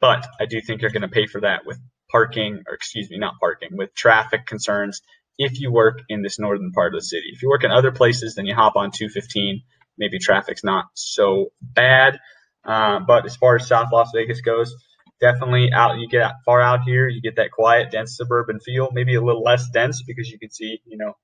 But 0.00 0.26
I 0.40 0.46
do 0.46 0.60
think 0.60 0.82
you're 0.82 0.90
going 0.90 1.02
to 1.02 1.08
pay 1.08 1.26
for 1.26 1.40
that 1.42 1.66
with 1.66 1.78
parking, 2.10 2.62
or 2.68 2.74
excuse 2.74 3.10
me, 3.10 3.18
not 3.18 3.34
parking, 3.40 3.76
with 3.76 3.94
traffic 3.94 4.46
concerns 4.46 5.00
if 5.38 5.58
you 5.58 5.72
work 5.72 6.00
in 6.08 6.22
this 6.22 6.38
northern 6.38 6.72
part 6.72 6.94
of 6.94 7.00
the 7.00 7.04
city. 7.04 7.30
If 7.32 7.42
you 7.42 7.48
work 7.48 7.64
in 7.64 7.70
other 7.70 7.92
places, 7.92 8.34
then 8.34 8.46
you 8.46 8.54
hop 8.54 8.76
on 8.76 8.90
215. 8.90 9.62
Maybe 9.98 10.18
traffic's 10.18 10.62
not 10.62 10.86
so 10.94 11.46
bad. 11.60 12.18
Uh, 12.64 13.00
but 13.00 13.26
as 13.26 13.36
far 13.36 13.56
as 13.56 13.66
South 13.66 13.88
Las 13.92 14.10
Vegas 14.14 14.40
goes, 14.40 14.74
definitely 15.20 15.70
out. 15.72 15.98
You 15.98 16.08
get 16.08 16.32
far 16.44 16.60
out 16.60 16.82
here, 16.82 17.08
you 17.08 17.20
get 17.22 17.36
that 17.36 17.52
quiet, 17.52 17.90
dense 17.90 18.16
suburban 18.16 18.60
feel. 18.60 18.90
Maybe 18.92 19.14
a 19.14 19.22
little 19.22 19.42
less 19.42 19.68
dense 19.70 20.02
because 20.06 20.28
you 20.28 20.38
can 20.38 20.50
see, 20.50 20.80
you 20.84 20.98
know, 20.98 21.14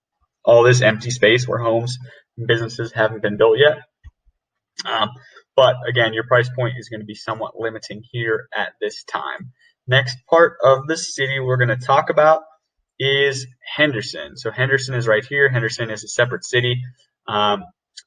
all 0.47 0.63
this 0.63 0.81
empty 0.81 1.11
space 1.11 1.47
where 1.47 1.59
homes 1.59 1.99
and 2.39 2.47
businesses 2.47 2.93
haven't 2.93 3.23
been 3.23 3.37
built 3.37 3.59
yet. 3.59 3.79
Um, 4.87 5.11
but 5.57 5.77
again, 5.89 6.13
your 6.15 6.25
price 6.27 6.49
point 6.55 6.75
is 6.79 6.89
going 6.89 7.01
to 7.01 7.07
be 7.07 7.15
somewhat 7.15 7.59
limiting 7.59 8.03
here 8.11 8.49
at 8.57 8.73
this 8.81 9.05
time. 9.05 9.53
Next 9.87 10.17
part 10.29 10.57
of 10.63 10.87
the 10.87 10.97
city 10.97 11.41
we're 11.41 11.57
going 11.57 11.77
to 11.77 11.87
talk 11.87 12.11
about 12.11 12.43
is 12.99 13.47
Henderson. 13.77 14.37
So 14.37 14.51
Henderson 14.51 14.95
is 14.95 15.07
right 15.07 15.25
here. 15.25 15.49
Henderson 15.49 15.91
is 15.91 16.05
a 16.05 16.09
separate 16.09 16.45
city, 16.45 16.83
um, 17.27 17.65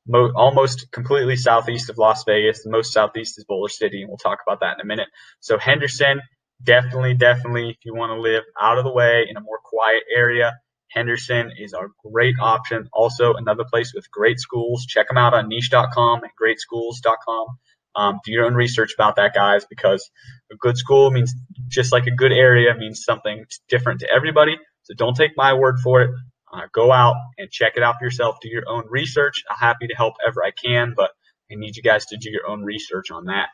mo- 0.07 0.31
almost 0.35 0.91
completely 0.91 1.35
southeast 1.35 1.89
of 1.89 1.97
Las 1.97 2.23
Vegas. 2.25 2.63
The 2.63 2.71
most 2.71 2.93
southeast 2.93 3.37
is 3.37 3.45
Boulder 3.45 3.71
City, 3.71 4.01
and 4.01 4.09
we'll 4.09 4.17
talk 4.17 4.39
about 4.45 4.61
that 4.61 4.75
in 4.75 4.81
a 4.81 4.85
minute. 4.85 5.07
So 5.39 5.57
Henderson, 5.57 6.21
definitely, 6.63 7.15
definitely, 7.15 7.69
if 7.69 7.77
you 7.83 7.95
want 7.95 8.11
to 8.11 8.21
live 8.21 8.43
out 8.61 8.77
of 8.77 8.83
the 8.83 8.93
way 8.93 9.25
in 9.29 9.37
a 9.37 9.41
more 9.41 9.59
quiet 9.63 10.03
area, 10.15 10.53
Henderson 10.89 11.51
is 11.57 11.73
a 11.73 11.87
great 12.03 12.35
option. 12.41 12.89
Also, 12.91 13.33
another 13.33 13.63
place 13.63 13.93
with 13.93 14.09
great 14.11 14.39
schools. 14.39 14.85
Check 14.85 15.07
them 15.07 15.17
out 15.17 15.33
on 15.33 15.47
niche.com 15.47 16.21
and 16.23 16.31
greatschools.com. 16.39 17.47
Um, 17.95 18.19
do 18.23 18.31
your 18.31 18.45
own 18.45 18.53
research 18.53 18.93
about 18.93 19.15
that, 19.17 19.33
guys, 19.33 19.65
because 19.65 20.09
a 20.51 20.55
good 20.55 20.77
school 20.77 21.11
means 21.11 21.33
just 21.67 21.91
like 21.91 22.07
a 22.07 22.11
good 22.11 22.31
area 22.31 22.73
means 22.75 23.03
something 23.03 23.45
different 23.67 24.01
to 24.01 24.09
everybody. 24.09 24.57
So 24.83 24.93
don't 24.95 25.15
take 25.15 25.31
my 25.35 25.53
word 25.53 25.79
for 25.79 26.01
it. 26.01 26.11
Uh, 26.51 26.61
go 26.73 26.91
out 26.91 27.15
and 27.37 27.51
check 27.51 27.73
it 27.75 27.83
out 27.83 27.95
for 27.99 28.05
yourself. 28.05 28.37
Do 28.41 28.49
your 28.49 28.63
own 28.67 28.85
research. 28.89 29.43
I'm 29.49 29.57
happy 29.57 29.87
to 29.87 29.95
help 29.95 30.15
ever 30.25 30.43
I 30.43 30.51
can, 30.51 30.93
but 30.95 31.11
I 31.51 31.55
need 31.55 31.75
you 31.75 31.83
guys 31.83 32.05
to 32.07 32.17
do 32.17 32.29
your 32.29 32.47
own 32.47 32.63
research 32.63 33.11
on 33.11 33.25
that. 33.25 33.49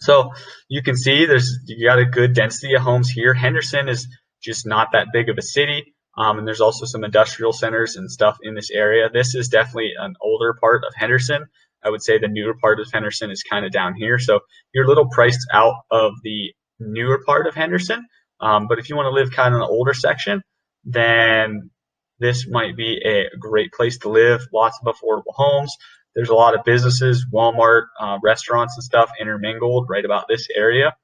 So 0.00 0.32
you 0.68 0.82
can 0.82 0.96
see 0.96 1.26
there's 1.26 1.58
you 1.66 1.86
got 1.86 1.98
a 1.98 2.06
good 2.06 2.34
density 2.34 2.74
of 2.74 2.82
homes 2.82 3.10
here. 3.10 3.34
Henderson 3.34 3.88
is 3.88 4.08
just 4.42 4.66
not 4.66 4.88
that 4.92 5.08
big 5.12 5.28
of 5.28 5.36
a 5.38 5.42
city. 5.42 5.94
Um, 6.16 6.38
and 6.38 6.46
there's 6.46 6.60
also 6.60 6.86
some 6.86 7.04
industrial 7.04 7.52
centers 7.52 7.96
and 7.96 8.10
stuff 8.10 8.38
in 8.42 8.54
this 8.54 8.70
area. 8.70 9.08
This 9.12 9.34
is 9.34 9.48
definitely 9.48 9.92
an 9.98 10.14
older 10.20 10.54
part 10.60 10.82
of 10.84 10.94
Henderson. 10.94 11.46
I 11.82 11.90
would 11.90 12.02
say 12.02 12.18
the 12.18 12.28
newer 12.28 12.54
part 12.54 12.80
of 12.80 12.90
Henderson 12.92 13.30
is 13.30 13.42
kind 13.42 13.64
of 13.64 13.72
down 13.72 13.94
here. 13.94 14.18
So 14.18 14.40
you're 14.74 14.84
a 14.84 14.88
little 14.88 15.08
priced 15.08 15.46
out 15.52 15.74
of 15.90 16.12
the 16.22 16.52
newer 16.78 17.22
part 17.24 17.46
of 17.46 17.54
Henderson. 17.54 18.06
Um, 18.40 18.66
but 18.68 18.78
if 18.78 18.88
you 18.88 18.96
want 18.96 19.06
to 19.06 19.10
live 19.10 19.30
kind 19.30 19.54
of 19.54 19.60
in 19.60 19.60
the 19.60 19.66
older 19.66 19.94
section, 19.94 20.42
then 20.84 21.70
this 22.18 22.46
might 22.48 22.76
be 22.76 23.00
a 23.04 23.36
great 23.38 23.72
place 23.72 23.98
to 23.98 24.08
live. 24.08 24.46
Lots 24.52 24.78
of 24.84 24.94
affordable 24.94 25.34
homes. 25.34 25.74
There's 26.14 26.28
a 26.28 26.34
lot 26.34 26.54
of 26.54 26.64
businesses, 26.64 27.24
Walmart, 27.32 27.84
uh, 27.98 28.18
restaurants, 28.22 28.76
and 28.76 28.84
stuff 28.84 29.10
intermingled 29.20 29.86
right 29.88 30.04
about 30.04 30.26
this 30.28 30.48
area. 30.54 30.94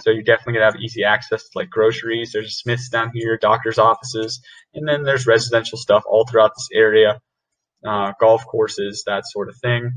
So 0.00 0.10
you're 0.10 0.22
definitely 0.22 0.54
gonna 0.54 0.66
have 0.72 0.80
easy 0.82 1.04
access 1.04 1.44
to 1.44 1.50
like 1.58 1.70
groceries. 1.70 2.32
There's 2.32 2.58
Smiths 2.58 2.88
down 2.88 3.10
here, 3.14 3.36
doctors' 3.38 3.78
offices, 3.78 4.40
and 4.74 4.88
then 4.88 5.02
there's 5.04 5.26
residential 5.26 5.78
stuff 5.78 6.04
all 6.06 6.26
throughout 6.26 6.52
this 6.56 6.68
area, 6.74 7.20
uh, 7.86 8.12
golf 8.20 8.46
courses, 8.46 9.04
that 9.06 9.24
sort 9.26 9.48
of 9.48 9.56
thing. 9.58 9.92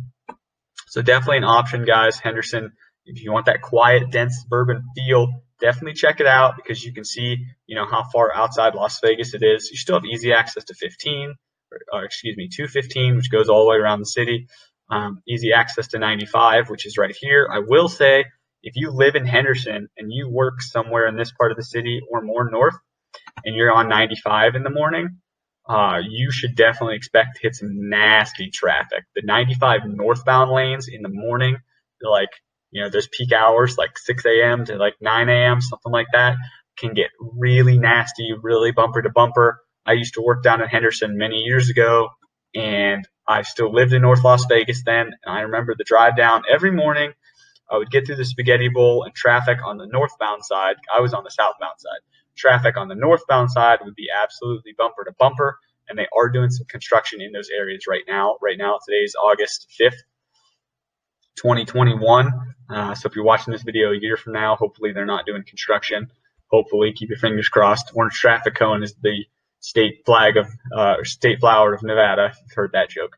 So 0.88 1.02
definitely 1.02 1.38
an 1.38 1.44
option, 1.46 1.86
guys. 1.86 2.20
Henderson, 2.20 2.74
if 3.06 3.24
you 3.24 3.32
want 3.34 3.48
that 3.48 3.62
quiet, 3.62 4.12
dense 4.12 4.42
suburban 4.44 4.84
feel, 4.96 5.44
definitely 5.62 5.94
check 5.94 6.20
it 6.20 6.28
out 6.28 6.56
because 6.58 6.84
you 6.84 6.94
can 6.94 7.06
see, 7.06 7.46
you 7.68 7.76
know, 7.76 7.86
how 7.86 8.04
far 8.14 8.36
outside 8.36 8.76
Las 8.76 9.00
Vegas 9.02 9.34
it 9.34 9.44
is. 9.44 9.70
You 9.72 9.78
still 9.78 9.96
have 9.96 10.06
easy 10.06 10.34
access 10.34 10.66
to 10.66 10.74
15, 10.76 11.36
or, 11.72 11.80
or 11.94 12.04
excuse 12.06 12.38
me, 12.38 12.50
215, 12.50 13.18
which 13.18 13.32
goes 13.32 13.50
all 13.50 13.64
the 13.66 13.72
way 13.72 13.78
around 13.78 14.00
the 14.00 14.06
city. 14.06 14.48
um, 14.90 15.22
easy 15.28 15.54
access 15.54 15.88
to 15.90 16.00
95, 16.00 16.70
which 16.70 16.86
is 16.86 16.98
right 16.98 17.16
here. 17.20 17.48
I 17.52 17.60
will 17.60 17.90
say, 17.90 18.26
if 18.66 18.76
you 18.76 18.90
live 18.92 19.16
in 19.16 19.28
Henderson 19.28 19.88
and 19.96 20.12
you 20.12 20.28
work 20.28 20.60
somewhere 20.62 21.08
in 21.08 21.16
this 21.16 21.32
part 21.32 21.52
of 21.52 21.58
the 21.58 21.64
city 21.64 22.02
or 22.12 22.22
more 22.22 22.50
north, 22.50 22.76
and 23.46 23.56
you're 23.56 23.72
on 23.72 23.88
95 23.88 24.56
in 24.56 24.64
the 24.64 24.72
morning, 24.72 25.22
uh, 25.70 26.00
you 26.08 26.32
should 26.32 26.56
definitely 26.56 26.96
expect 26.96 27.36
to 27.36 27.44
hit 27.44 27.56
some 27.56 27.90
nasty 27.90 28.50
traffic. 28.50 29.04
The 29.16 29.22
95 29.24 29.82
northbound 29.86 30.52
lanes 30.52 30.88
in 30.88 31.04
the 31.04 31.10
morning, 31.10 31.58
like, 32.02 32.30
you 32.72 32.82
know, 32.82 32.90
there's 32.90 33.08
peak 33.08 33.32
hours 33.32 33.78
like 33.78 33.98
6 34.00 34.26
a.m. 34.26 34.66
to 34.66 34.78
like 34.78 34.96
9 35.00 35.30
a.m., 35.30 35.62
something 35.62 35.92
like 35.92 36.08
that, 36.14 36.36
can 36.78 36.96
get 36.96 37.12
really 37.20 37.78
nasty, 37.78 38.34
really 38.42 38.72
bumper 38.72 39.04
to 39.04 39.10
bumper. 39.12 39.62
I 39.86 39.94
used 39.94 40.16
to 40.16 40.24
work 40.24 40.42
down 40.42 40.62
in 40.62 40.68
Henderson 40.68 41.18
many 41.18 41.44
years 41.44 41.70
ago, 41.70 42.10
and 42.56 43.08
I 43.28 43.44
still 43.44 43.72
lived 43.72 43.94
in 43.94 44.02
North 44.02 44.24
Las 44.24 44.46
Vegas 44.50 44.84
then. 44.84 45.14
And 45.24 45.38
I 45.38 45.42
remember 45.42 45.76
the 45.78 45.84
drive 45.84 46.18
down 46.18 46.44
every 46.52 46.72
morning. 46.72 47.14
I 47.72 47.78
would 47.78 47.92
get 47.92 48.06
through 48.06 48.18
the 48.18 48.26
Spaghetti 48.26 48.70
Bowl 48.70 49.04
and 49.04 49.14
traffic 49.14 49.58
on 49.66 49.78
the 49.78 49.88
northbound 49.88 50.46
side. 50.46 50.76
I 50.96 51.02
was 51.02 51.14
on 51.14 51.24
the 51.24 51.32
southbound 51.32 51.80
side 51.80 52.02
Traffic 52.36 52.76
on 52.78 52.88
the 52.88 52.96
northbound 52.96 53.52
side 53.52 53.80
would 53.84 53.96
be 53.96 54.08
absolutely 54.12 54.74
bumper 54.78 55.06
to 55.06 55.12
bumper, 55.18 55.58
and 55.88 55.98
they 55.98 56.08
are 56.16 56.30
doing 56.30 56.50
some 56.50 56.66
construction 56.68 57.22
in 57.22 57.32
those 57.32 57.50
areas 57.50 57.86
right 57.88 58.04
now. 58.08 58.38
Right 58.42 58.58
now, 58.58 58.78
today's 58.86 59.16
August 59.16 59.68
5th, 59.80 60.04
2021. 61.38 62.32
Uh, 62.70 62.94
so 62.94 63.08
if 63.08 63.16
you're 63.16 63.26
watching 63.26 63.54
this 63.54 63.64
video 63.64 63.92
a 63.92 63.98
year 63.98 64.18
from 64.18 64.34
now, 64.34 64.56
hopefully 64.56 64.92
they're 64.92 65.06
not 65.06 65.26
doing 65.26 65.44
construction. 65.48 66.08
Hopefully, 66.52 66.94
keep 66.94 67.10
your 67.10 67.18
fingers 67.18 67.48
crossed. 67.48 67.92
Orange 67.96 68.16
traffic 68.16 68.56
cone 68.56 68.84
is 68.84 68.94
the 69.02 69.26
state 69.62 70.02
flag 70.06 70.36
of 70.38 70.48
uh, 70.76 70.96
state 71.04 71.40
flower 71.40 71.74
of 71.74 71.84
Nevada. 71.84 72.34
You've 72.42 72.56
heard 72.56 72.72
that 72.74 72.90
joke. 72.90 73.18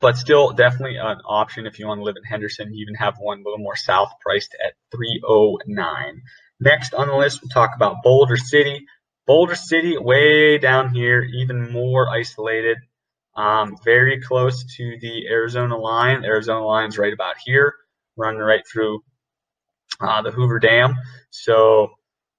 But 0.00 0.16
still, 0.16 0.52
definitely 0.52 0.96
an 0.96 1.18
option 1.26 1.66
if 1.66 1.78
you 1.78 1.86
want 1.86 1.98
to 1.98 2.04
live 2.04 2.16
in 2.16 2.24
Henderson. 2.24 2.72
You 2.72 2.82
even 2.82 2.94
have 2.94 3.16
one 3.18 3.40
a 3.40 3.42
little 3.42 3.58
more 3.58 3.76
south, 3.76 4.12
priced 4.20 4.54
at 4.64 4.74
309. 4.92 6.22
Next 6.60 6.94
on 6.94 7.08
the 7.08 7.16
list, 7.16 7.42
we'll 7.42 7.50
talk 7.50 7.74
about 7.74 8.02
Boulder 8.02 8.36
City. 8.36 8.86
Boulder 9.26 9.56
City, 9.56 9.98
way 9.98 10.58
down 10.58 10.94
here, 10.94 11.22
even 11.22 11.70
more 11.70 12.08
isolated, 12.08 12.78
um, 13.36 13.76
very 13.84 14.20
close 14.20 14.64
to 14.76 14.98
the 15.00 15.28
Arizona 15.28 15.76
line. 15.76 16.22
The 16.22 16.28
Arizona 16.28 16.64
line's 16.64 16.96
right 16.96 17.12
about 17.12 17.36
here, 17.44 17.74
running 18.16 18.40
right 18.40 18.66
through 18.66 19.02
uh, 20.00 20.22
the 20.22 20.30
Hoover 20.30 20.58
Dam. 20.58 20.94
So 21.30 21.90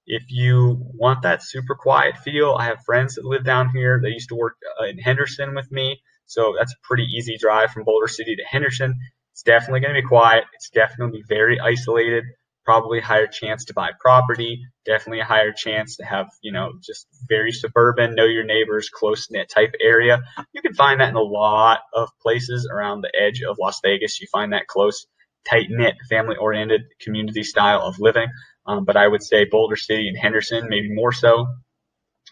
if 0.06 0.24
you 0.30 0.78
want 0.94 1.22
that 1.22 1.42
super 1.42 1.74
quiet 1.74 2.18
feel, 2.18 2.56
I 2.58 2.66
have 2.66 2.84
friends 2.84 3.14
that 3.14 3.24
live 3.24 3.44
down 3.44 3.70
here. 3.70 4.00
They 4.02 4.10
used 4.10 4.30
to 4.30 4.34
work 4.34 4.56
uh, 4.80 4.86
in 4.86 4.98
Henderson 4.98 5.54
with 5.54 5.70
me. 5.70 6.02
So 6.30 6.54
that's 6.58 6.72
a 6.72 6.86
pretty 6.86 7.04
easy 7.04 7.36
drive 7.38 7.70
from 7.70 7.84
Boulder 7.84 8.08
City 8.08 8.36
to 8.36 8.42
Henderson. 8.44 8.94
It's 9.32 9.42
definitely 9.42 9.80
going 9.80 9.94
to 9.94 10.02
be 10.02 10.06
quiet. 10.06 10.44
It's 10.54 10.70
definitely 10.70 11.22
very 11.28 11.60
isolated 11.60 12.24
probably 12.64 13.00
higher 13.00 13.26
chance 13.26 13.64
to 13.64 13.74
buy 13.74 13.90
property, 13.98 14.62
definitely 14.84 15.20
a 15.20 15.24
higher 15.24 15.52
chance 15.52 15.96
to 15.96 16.04
have, 16.04 16.28
you 16.40 16.52
know, 16.52 16.72
just 16.80 17.06
very 17.28 17.52
suburban, 17.52 18.14
know 18.14 18.26
your 18.26 18.44
neighbors, 18.44 18.90
close 18.90 19.28
knit 19.30 19.50
type 19.52 19.74
area. 19.82 20.22
You 20.52 20.62
can 20.62 20.74
find 20.74 21.00
that 21.00 21.08
in 21.08 21.16
a 21.16 21.20
lot 21.20 21.80
of 21.94 22.10
places 22.22 22.70
around 22.72 23.00
the 23.00 23.10
edge 23.18 23.42
of 23.42 23.56
Las 23.58 23.80
Vegas. 23.82 24.20
You 24.20 24.28
find 24.30 24.52
that 24.52 24.66
close, 24.66 25.06
tight 25.48 25.66
knit, 25.68 25.96
family 26.08 26.36
oriented 26.36 26.82
community 27.00 27.42
style 27.42 27.80
of 27.82 27.98
living. 27.98 28.28
Um, 28.66 28.84
but 28.84 28.96
I 28.96 29.08
would 29.08 29.22
say 29.22 29.46
Boulder 29.46 29.76
City 29.76 30.08
and 30.08 30.16
Henderson, 30.16 30.68
maybe 30.68 30.94
more 30.94 31.12
so. 31.12 31.46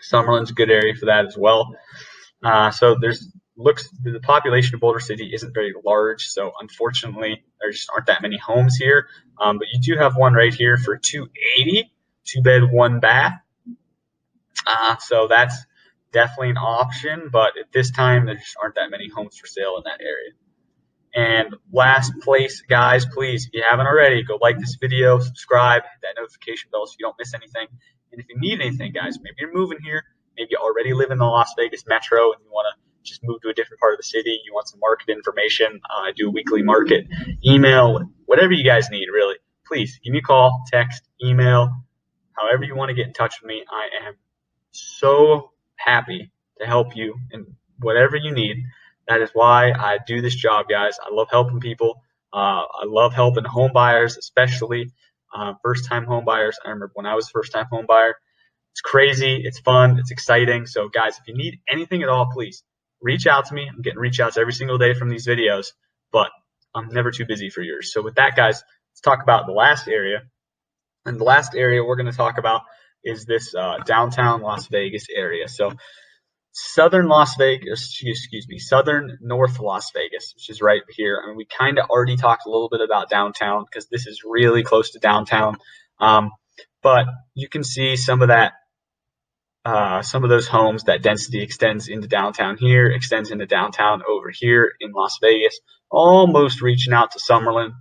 Summerlin's 0.03 0.51
a 0.51 0.55
good 0.55 0.71
area 0.71 0.95
for 0.95 1.07
that 1.07 1.27
as 1.27 1.37
well. 1.37 1.75
Uh, 2.45 2.71
so 2.71 2.97
there's 3.01 3.27
looks 3.59 3.89
the 4.03 4.21
population 4.21 4.75
of 4.77 4.81
Boulder 4.81 5.01
City 5.01 5.31
isn't 5.35 5.53
very 5.53 5.75
large, 5.85 6.27
so 6.27 6.53
unfortunately 6.61 7.43
there 7.61 7.71
just 7.73 7.91
aren't 7.93 8.07
that 8.07 8.23
many 8.23 8.39
homes 8.39 8.77
here. 8.77 9.09
Um, 9.41 9.59
but 9.59 9.67
you 9.73 9.81
do 9.81 10.01
have 10.01 10.17
one 10.17 10.33
right 10.33 10.55
here 10.55 10.77
for 10.77 10.97
280, 10.97 11.93
two 12.25 12.43
bed, 12.43 12.63
one 12.71 13.01
bath. 13.01 13.41
Uh, 14.67 14.97
so 14.99 15.27
that's 15.29 15.57
definitely 16.13 16.51
an 16.51 16.57
option, 16.57 17.29
but 17.33 17.53
at 17.59 17.73
this 17.73 17.91
time 17.91 18.27
there 18.27 18.37
just 18.37 18.57
aren't 18.63 18.77
that 18.77 18.91
many 18.91 19.09
homes 19.09 19.37
for 19.37 19.47
sale 19.47 19.77
in 19.77 19.83
that 19.85 20.01
area. 20.01 20.33
And 21.15 21.57
last 21.73 22.13
place, 22.21 22.63
guys, 22.63 23.07
please, 23.07 23.47
if 23.47 23.55
you 23.55 23.65
haven't 23.69 23.87
already, 23.87 24.23
go 24.23 24.39
like 24.41 24.59
this 24.59 24.77
video, 24.81 25.19
subscribe, 25.19 25.83
hit 25.83 25.91
that 26.03 26.21
notification 26.21 26.71
bell 26.71 26.87
so 26.87 26.95
you 26.99 27.07
don't 27.07 27.17
miss 27.19 27.35
anything. 27.35 27.67
And 28.13 28.21
if 28.21 28.27
you 28.29 28.39
need 28.39 28.61
anything, 28.61 28.93
guys, 28.93 29.19
maybe 29.21 29.37
you're 29.41 29.53
moving 29.53 29.79
here, 29.83 30.05
maybe 30.37 30.49
you 30.53 30.59
already 30.59 30.93
live 30.93 31.11
in 31.11 31.19
the 31.19 31.25
Las 31.25 31.53
Vegas 31.57 31.85
metro 31.87 32.33
and 32.33 32.43
you 32.45 32.51
want 32.51 32.67
to 32.73 32.88
just 33.09 33.21
move 33.25 33.41
to 33.43 33.49
a 33.49 33.55
different 33.55 33.81
part 33.81 33.95
of 33.95 33.99
the 33.99 34.05
city, 34.05 34.41
you 34.45 34.53
want 34.53 34.69
some 34.69 34.81
market 34.81 35.09
information, 35.09 35.81
uh, 35.89 36.03
I 36.03 36.13
do 36.15 36.29
a 36.29 36.31
weekly 36.31 36.63
market, 36.63 37.07
email, 37.45 38.01
whatever 38.27 38.53
you 38.53 38.65
guys 38.65 38.91
need, 38.91 39.07
really. 39.13 39.37
Please 39.67 39.99
give 40.03 40.13
me 40.13 40.19
a 40.19 40.23
call, 40.23 40.65
text, 40.67 41.03
email, 41.23 41.71
however 42.33 42.65
you 42.65 42.75
want 42.75 42.89
to 42.91 42.95
get 42.95 43.07
in 43.07 43.13
touch 43.13 43.37
with 43.43 43.49
me. 43.49 43.65
I 43.69 44.07
am 44.07 44.15
so 44.73 45.53
happy 45.77 46.31
to 46.61 46.67
help 46.67 46.97
you 46.97 47.17
in 47.33 47.47
whatever 47.81 48.17
you 48.17 48.33
need. 48.33 48.57
That 49.09 49.21
is 49.21 49.31
why 49.33 49.73
I 49.73 49.99
do 50.07 50.21
this 50.21 50.35
job, 50.35 50.67
guys. 50.69 50.99
I 51.03 51.13
love 51.13 51.29
helping 51.31 51.61
people. 51.61 52.03
Uh, 52.33 52.65
I 52.65 52.85
love 52.87 53.15
helping 53.15 53.45
home 53.45 53.73
buyers, 53.73 54.17
especially 54.19 54.93
uh, 55.35 55.55
first 55.63 55.87
time 55.87 56.05
home 56.05 56.25
buyers. 56.25 56.59
I 56.65 56.69
remember 56.69 56.93
when 56.95 57.07
I 57.07 57.15
was 57.15 57.29
first 57.31 57.53
time 57.53 57.67
home 57.71 57.87
buyer. 57.87 58.15
It's 58.73 58.81
crazy. 58.81 59.43
It's 59.45 59.59
fun. 59.61 59.99
It's 59.99 60.11
exciting. 60.11 60.67
So, 60.67 60.89
guys, 60.89 61.19
if 61.19 61.27
you 61.27 61.35
need 61.35 61.61
anything 61.69 62.03
at 62.03 62.09
all, 62.09 62.31
please 62.33 62.63
reach 63.01 63.27
out 63.27 63.47
to 63.47 63.55
me. 63.55 63.69
I'm 63.69 63.83
getting 63.83 63.99
reach 63.99 64.21
outs 64.21 64.37
every 64.37 64.53
single 64.53 64.79
day 64.79 64.95
from 64.95 65.09
these 65.09 65.27
videos, 65.27 65.73
but 66.13 66.31
I'm 66.75 66.89
never 66.89 67.11
too 67.11 67.27
busy 67.27 67.51
for 67.51 67.63
yours. 67.63 67.93
So 67.93 68.03
with 68.03 68.17
that, 68.17 68.37
guys, 68.37 68.63
let's 68.93 69.01
talk 69.03 69.23
about 69.23 69.47
the 69.47 69.53
last 69.53 69.89
area. 69.89 70.23
And 71.05 71.19
the 71.19 71.25
last 71.25 71.55
area 71.55 71.83
we're 71.83 71.97
going 71.97 72.11
to 72.11 72.17
talk 72.17 72.39
about 72.39 72.63
is 73.05 73.25
this 73.25 73.55
uh, 73.55 73.79
downtown 73.85 74.43
Las 74.43 74.67
Vegas 74.69 75.07
area. 75.15 75.49
So 75.49 75.73
southern 76.53 77.09
Las 77.09 77.37
Vegas, 77.37 78.01
excuse 78.05 78.47
me, 78.49 78.59
southern 78.59 79.19
North 79.21 79.61
Las 79.61 79.91
Vegas, 79.95 80.33
which 80.35 80.51
is 80.51 80.61
right 80.61 80.83
here. 80.91 81.21
I 81.23 81.29
mean, 81.29 81.37
we 81.37 81.47
kind 81.47 81.79
of 81.79 81.89
already 81.89 82.17
talked 82.17 82.47
a 82.47 82.51
little 82.51 82.69
bit 82.69 82.81
about 82.81 83.09
downtown 83.09 83.65
because 83.65 83.89
this 83.89 84.07
is 84.07 84.23
really 84.25 84.63
close 84.63 84.91
to 84.91 84.99
downtown. 84.99 85.57
Um, 86.01 86.31
but 86.83 87.07
you 87.35 87.49
can 87.49 87.65
see 87.65 87.97
some 87.97 88.23
of 88.23 88.29
that 88.29 88.53
uh, 89.65 90.03
some 90.03 90.25
of 90.25 90.31
those 90.31 90.49
homes, 90.49 90.85
that 90.85 91.03
density 91.03 91.43
extends 91.43 91.89
into 91.89 92.09
downtown 92.09 92.57
here, 92.57 92.91
extends 92.91 93.31
into 93.31 93.47
downtown 93.47 94.03
over 94.09 94.31
here 94.33 94.73
in 94.81 94.93
Las 94.93 95.19
Vegas, 95.21 95.59
almost 95.91 96.63
reaching 96.63 96.93
out 96.93 97.11
to 97.13 97.19
Summerlin. 97.19 97.73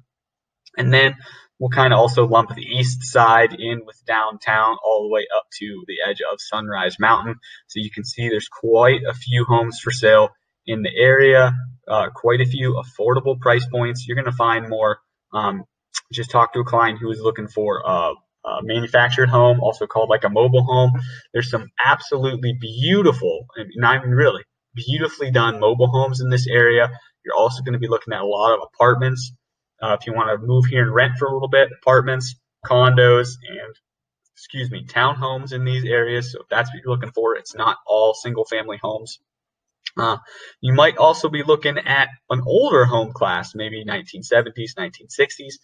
And 0.78 0.94
then 0.94 1.16
we'll 1.60 1.70
kind 1.70 1.94
of 1.94 2.00
also 2.00 2.28
lump 2.28 2.54
the 2.54 2.62
east 2.62 3.04
side 3.04 3.54
in 3.54 3.86
with 3.86 4.04
downtown 4.06 4.78
all 4.84 5.04
the 5.04 5.14
way 5.14 5.28
up 5.36 5.46
to 5.60 5.84
the 5.88 5.98
edge 6.08 6.22
of 6.22 6.40
Sunrise 6.40 6.98
Mountain. 7.00 7.36
So 7.68 7.80
you 7.80 7.90
can 7.90 8.04
see 8.04 8.30
there's 8.30 8.50
quite 8.50 9.02
a 9.08 9.14
few 9.14 9.46
homes 9.46 9.80
for 9.84 9.92
sale 9.92 10.30
in 10.66 10.82
the 10.82 10.92
area, 10.96 11.54
uh, 11.88 12.10
quite 12.14 12.42
a 12.42 12.46
few 12.46 12.82
affordable 12.84 13.40
price 13.40 13.66
points. 13.68 14.06
You're 14.08 14.16
going 14.16 14.26
to 14.26 14.32
find 14.32 14.70
more. 14.70 15.00
Um, 15.34 15.64
just 16.12 16.32
talk 16.32 16.54
to 16.54 16.60
a 16.60 16.66
client 16.66 17.00
who 17.00 17.12
is 17.12 17.22
looking 17.22 17.48
for 17.48 17.88
uh, 17.88 18.14
uh, 18.48 18.62
manufactured 18.64 19.30
home, 19.30 19.60
also 19.60 19.88
called 19.88 20.10
like 20.10 20.24
a 20.24 20.30
mobile 20.30 20.64
home. 20.64 20.94
There's 21.34 21.50
some 21.50 21.70
absolutely 21.84 22.54
beautiful, 22.60 23.46
and 23.56 23.70
not 23.76 23.98
even 23.98 24.12
really, 24.12 24.44
beautifully 24.74 25.32
done 25.32 25.60
mobile 25.60 25.88
homes 25.88 26.22
in 26.22 26.30
this 26.30 26.48
area. 26.48 26.90
You're 27.26 27.36
also 27.36 27.62
going 27.62 27.74
to 27.74 27.80
be 27.80 27.90
looking 27.90 28.14
at 28.14 28.22
a 28.22 28.26
lot 28.26 28.54
of 28.54 28.62
apartments. 28.74 29.34
Uh, 29.82 29.98
if 30.00 30.08
you 30.08 30.14
want 30.14 30.30
to 30.30 30.46
move 30.46 30.66
here 30.66 30.84
and 30.84 30.94
rent 30.94 31.18
for 31.20 31.28
a 31.28 31.34
little 31.34 31.50
bit, 31.50 31.70
apartments, 31.82 32.36
condos, 32.66 33.34
and 33.48 33.76
excuse 34.34 34.72
me, 34.72 34.86
townhomes 34.86 35.52
in 35.52 35.66
these 35.66 35.84
areas. 35.84 36.32
So 36.32 36.42
if 36.42 36.48
that's 36.48 36.70
what 36.70 36.82
you're 36.84 36.94
looking 36.94 37.12
for, 37.12 37.36
it's 37.36 37.56
not 37.56 37.78
all 37.86 38.14
single 38.14 38.46
family 38.46 38.80
homes. 38.82 39.20
Uh, 39.98 40.18
you 40.62 40.74
might 40.74 40.98
also 40.98 41.28
be 41.28 41.44
looking 41.44 41.78
at 41.80 42.10
an 42.30 42.42
older 42.46 42.86
home 42.86 43.12
class, 43.14 43.56
maybe 43.56 43.84
1970s, 43.84 44.76
1960s. 44.78 45.56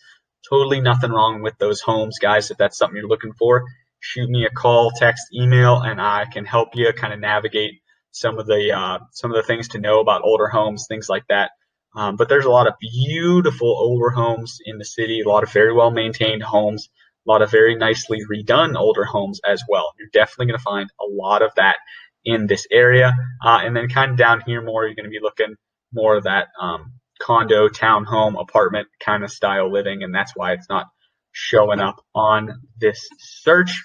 Totally 0.49 0.81
nothing 0.81 1.11
wrong 1.11 1.41
with 1.41 1.57
those 1.57 1.81
homes, 1.81 2.19
guys. 2.19 2.51
If 2.51 2.57
that's 2.57 2.77
something 2.77 2.97
you're 2.97 3.07
looking 3.07 3.33
for, 3.33 3.63
shoot 3.99 4.29
me 4.29 4.45
a 4.45 4.49
call, 4.49 4.91
text, 4.91 5.27
email, 5.33 5.81
and 5.81 6.01
I 6.01 6.25
can 6.25 6.45
help 6.45 6.69
you 6.75 6.91
kind 6.93 7.13
of 7.13 7.19
navigate 7.19 7.81
some 8.11 8.37
of 8.37 8.45
the 8.45 8.71
uh, 8.71 8.99
some 9.11 9.31
of 9.31 9.35
the 9.35 9.43
things 9.43 9.69
to 9.69 9.79
know 9.79 9.99
about 9.99 10.23
older 10.23 10.47
homes, 10.47 10.85
things 10.87 11.07
like 11.09 11.23
that. 11.29 11.51
Um, 11.95 12.15
but 12.15 12.27
there's 12.27 12.45
a 12.45 12.49
lot 12.49 12.67
of 12.67 12.73
beautiful 12.79 13.67
older 13.67 14.09
homes 14.09 14.59
in 14.65 14.77
the 14.77 14.85
city, 14.85 15.21
a 15.21 15.29
lot 15.29 15.43
of 15.43 15.51
very 15.51 15.73
well 15.73 15.91
maintained 15.91 16.43
homes, 16.43 16.89
a 17.25 17.31
lot 17.31 17.41
of 17.41 17.51
very 17.51 17.75
nicely 17.75 18.19
redone 18.29 18.75
older 18.75 19.05
homes 19.05 19.39
as 19.47 19.63
well. 19.69 19.93
You're 19.99 20.09
definitely 20.11 20.47
going 20.47 20.59
to 20.59 20.63
find 20.63 20.89
a 20.99 21.05
lot 21.07 21.41
of 21.41 21.51
that 21.55 21.77
in 22.25 22.47
this 22.47 22.67
area. 22.71 23.15
Uh, 23.43 23.59
and 23.63 23.75
then 23.75 23.89
kind 23.89 24.11
of 24.11 24.17
down 24.17 24.41
here 24.45 24.61
more, 24.61 24.85
you're 24.85 24.95
going 24.95 25.05
to 25.05 25.09
be 25.09 25.19
looking 25.21 25.55
more 25.93 26.17
of 26.17 26.23
that 26.23 26.47
um, 26.59 26.93
condo, 27.23 27.69
townhome, 27.69 28.39
apartment 28.39 28.87
kind 29.03 29.23
of 29.23 29.31
style 29.31 29.71
living, 29.71 30.03
and 30.03 30.13
that's 30.13 30.33
why 30.35 30.53
it's 30.53 30.69
not 30.69 30.87
showing 31.31 31.79
up 31.79 32.03
on 32.13 32.61
this 32.79 33.07
search. 33.19 33.83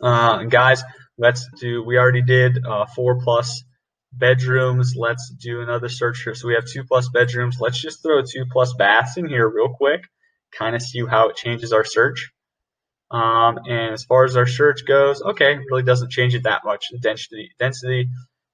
Uh, 0.00 0.44
guys, 0.44 0.82
let's 1.18 1.48
do. 1.60 1.82
We 1.82 1.98
already 1.98 2.22
did 2.22 2.64
uh, 2.64 2.86
four 2.94 3.20
plus 3.22 3.62
bedrooms. 4.12 4.94
Let's 4.96 5.32
do 5.40 5.60
another 5.60 5.88
search 5.88 6.22
here. 6.22 6.34
So 6.34 6.48
we 6.48 6.54
have 6.54 6.66
two 6.66 6.84
plus 6.84 7.08
bedrooms. 7.08 7.58
Let's 7.60 7.80
just 7.80 8.02
throw 8.02 8.22
two 8.22 8.44
plus 8.50 8.74
baths 8.74 9.16
in 9.16 9.28
here 9.28 9.48
real 9.48 9.74
quick, 9.74 10.02
kind 10.56 10.74
of 10.74 10.82
see 10.82 11.04
how 11.04 11.28
it 11.28 11.36
changes 11.36 11.72
our 11.72 11.84
search. 11.84 12.30
Um, 13.10 13.58
and 13.68 13.92
as 13.92 14.04
far 14.04 14.24
as 14.24 14.36
our 14.36 14.46
search 14.46 14.84
goes, 14.86 15.22
okay, 15.22 15.58
really 15.70 15.82
doesn't 15.82 16.10
change 16.10 16.34
it 16.34 16.44
that 16.44 16.62
much. 16.64 16.86
Density 17.00 17.50
density 17.58 18.08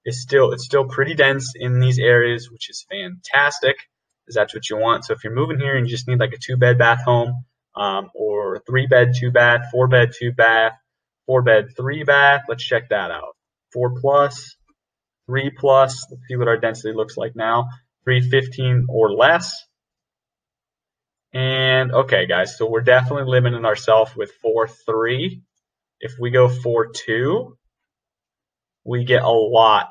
is 0.05 0.23
still 0.23 0.53
it's 0.53 0.65
still 0.65 0.87
pretty 0.87 1.15
dense 1.15 1.53
in 1.57 1.81
these 1.81 1.99
areas, 1.99 2.51
which 2.51 2.69
is 2.69 2.87
fantastic, 2.91 3.77
because 4.31 4.37
that's 4.37 4.55
what 4.55 4.71
you 4.71 4.77
want. 4.77 5.05
So 5.05 5.13
if 5.13 5.25
you're 5.25 5.35
moving 5.35 5.59
here 5.59 5.77
and 5.77 5.87
you 5.87 5.91
just 5.91 6.07
need 6.07 6.21
like 6.21 6.33
a 6.33 6.39
two 6.39 6.57
bed 6.57 6.79
bath 6.79 7.03
home, 7.05 7.45
um, 7.75 8.11
or 8.15 8.63
three 8.65 8.87
bed 8.87 9.15
two 9.19 9.33
bath, 9.33 9.71
four 9.73 9.89
bed 9.89 10.13
two 10.17 10.33
bath, 10.33 10.73
four 11.27 11.43
bed 11.43 11.71
three 11.77 12.05
bath, 12.05 12.43
let's 12.49 12.63
check 12.63 12.91
that 12.91 13.11
out. 13.11 13.37
Four 13.73 14.01
plus, 14.01 14.57
three 15.27 15.51
plus. 15.51 16.07
Let's 16.11 16.23
see 16.29 16.37
what 16.37 16.47
our 16.47 16.59
density 16.59 16.95
looks 16.95 17.17
like 17.17 17.35
now. 17.35 17.67
315 18.05 18.87
or 18.89 19.13
less. 19.13 19.53
And 21.33 21.93
okay, 21.93 22.27
guys, 22.27 22.57
so 22.57 22.69
we're 22.69 22.81
definitely 22.81 23.31
limiting 23.31 23.65
ourselves 23.65 24.13
with 24.17 24.33
4-3. 24.45 25.43
If 26.01 26.15
we 26.21 26.31
go 26.31 26.49
4-2, 26.49 27.53
we 28.85 29.05
get 29.05 29.23
a 29.23 29.31
lot, 29.31 29.91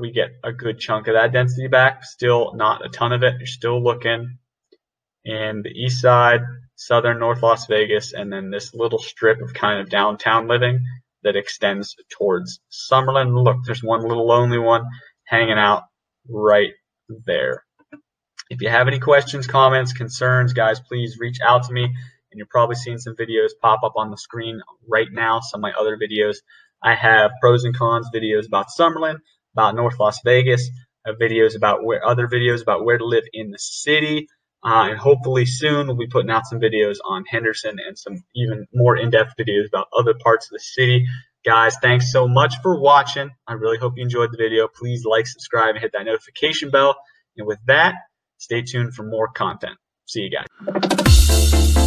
we 0.00 0.10
get 0.10 0.30
a 0.42 0.52
good 0.52 0.78
chunk 0.78 1.06
of 1.08 1.14
that 1.14 1.32
density 1.32 1.68
back. 1.68 2.04
Still 2.04 2.54
not 2.54 2.84
a 2.84 2.88
ton 2.88 3.12
of 3.12 3.22
it. 3.22 3.34
You're 3.38 3.46
still 3.46 3.82
looking 3.82 4.38
in 5.24 5.62
the 5.62 5.70
east 5.70 6.00
side, 6.00 6.40
southern 6.76 7.18
North 7.18 7.42
Las 7.42 7.66
Vegas, 7.66 8.12
and 8.12 8.32
then 8.32 8.50
this 8.50 8.74
little 8.74 8.98
strip 8.98 9.40
of 9.42 9.52
kind 9.52 9.80
of 9.80 9.90
downtown 9.90 10.48
living 10.48 10.84
that 11.24 11.36
extends 11.36 11.96
towards 12.10 12.60
Summerlin. 12.70 13.44
Look, 13.44 13.58
there's 13.64 13.82
one 13.82 14.02
little 14.02 14.26
lonely 14.26 14.58
one 14.58 14.84
hanging 15.24 15.58
out 15.58 15.82
right 16.28 16.72
there. 17.26 17.64
If 18.48 18.62
you 18.62 18.68
have 18.68 18.88
any 18.88 19.00
questions, 19.00 19.46
comments, 19.46 19.92
concerns, 19.92 20.52
guys, 20.52 20.80
please 20.80 21.18
reach 21.18 21.38
out 21.44 21.64
to 21.64 21.72
me. 21.72 21.84
And 21.84 22.38
you're 22.38 22.46
probably 22.50 22.76
seeing 22.76 22.98
some 22.98 23.16
videos 23.16 23.50
pop 23.60 23.80
up 23.82 23.94
on 23.96 24.10
the 24.10 24.16
screen 24.16 24.60
right 24.88 25.08
now, 25.10 25.40
some 25.40 25.58
of 25.58 25.62
my 25.62 25.72
other 25.78 25.98
videos. 25.98 26.36
I 26.82 26.94
have 26.94 27.32
pros 27.40 27.64
and 27.64 27.76
cons 27.76 28.08
videos 28.14 28.46
about 28.46 28.66
Summerlin, 28.78 29.16
about 29.56 29.74
North 29.74 29.98
Las 29.98 30.20
Vegas, 30.24 30.68
have 31.06 31.16
videos 31.16 31.56
about 31.56 31.84
where 31.84 32.04
other 32.06 32.28
videos 32.28 32.62
about 32.62 32.84
where 32.84 32.98
to 32.98 33.04
live 33.04 33.24
in 33.32 33.50
the 33.50 33.58
city. 33.58 34.28
Uh, 34.64 34.88
and 34.90 34.98
hopefully 34.98 35.46
soon 35.46 35.86
we'll 35.86 35.96
be 35.96 36.08
putting 36.08 36.30
out 36.30 36.46
some 36.46 36.58
videos 36.58 36.96
on 37.04 37.24
Henderson 37.24 37.76
and 37.86 37.96
some 37.96 38.24
even 38.34 38.66
more 38.74 38.96
in-depth 38.96 39.34
videos 39.38 39.68
about 39.68 39.86
other 39.96 40.14
parts 40.14 40.46
of 40.46 40.52
the 40.52 40.58
city. 40.58 41.06
Guys, 41.44 41.76
thanks 41.80 42.10
so 42.10 42.26
much 42.26 42.54
for 42.62 42.80
watching. 42.80 43.30
I 43.46 43.52
really 43.52 43.78
hope 43.78 43.92
you 43.96 44.02
enjoyed 44.02 44.32
the 44.32 44.38
video. 44.38 44.66
Please 44.66 45.04
like, 45.04 45.26
subscribe, 45.28 45.76
and 45.76 45.78
hit 45.78 45.92
that 45.92 46.06
notification 46.06 46.70
bell. 46.70 46.96
And 47.36 47.46
with 47.46 47.58
that, 47.66 47.94
Stay 48.38 48.62
tuned 48.62 48.94
for 48.94 49.02
more 49.02 49.28
content. 49.28 49.76
See 50.06 50.20
you 50.20 50.30
guys. 50.30 51.85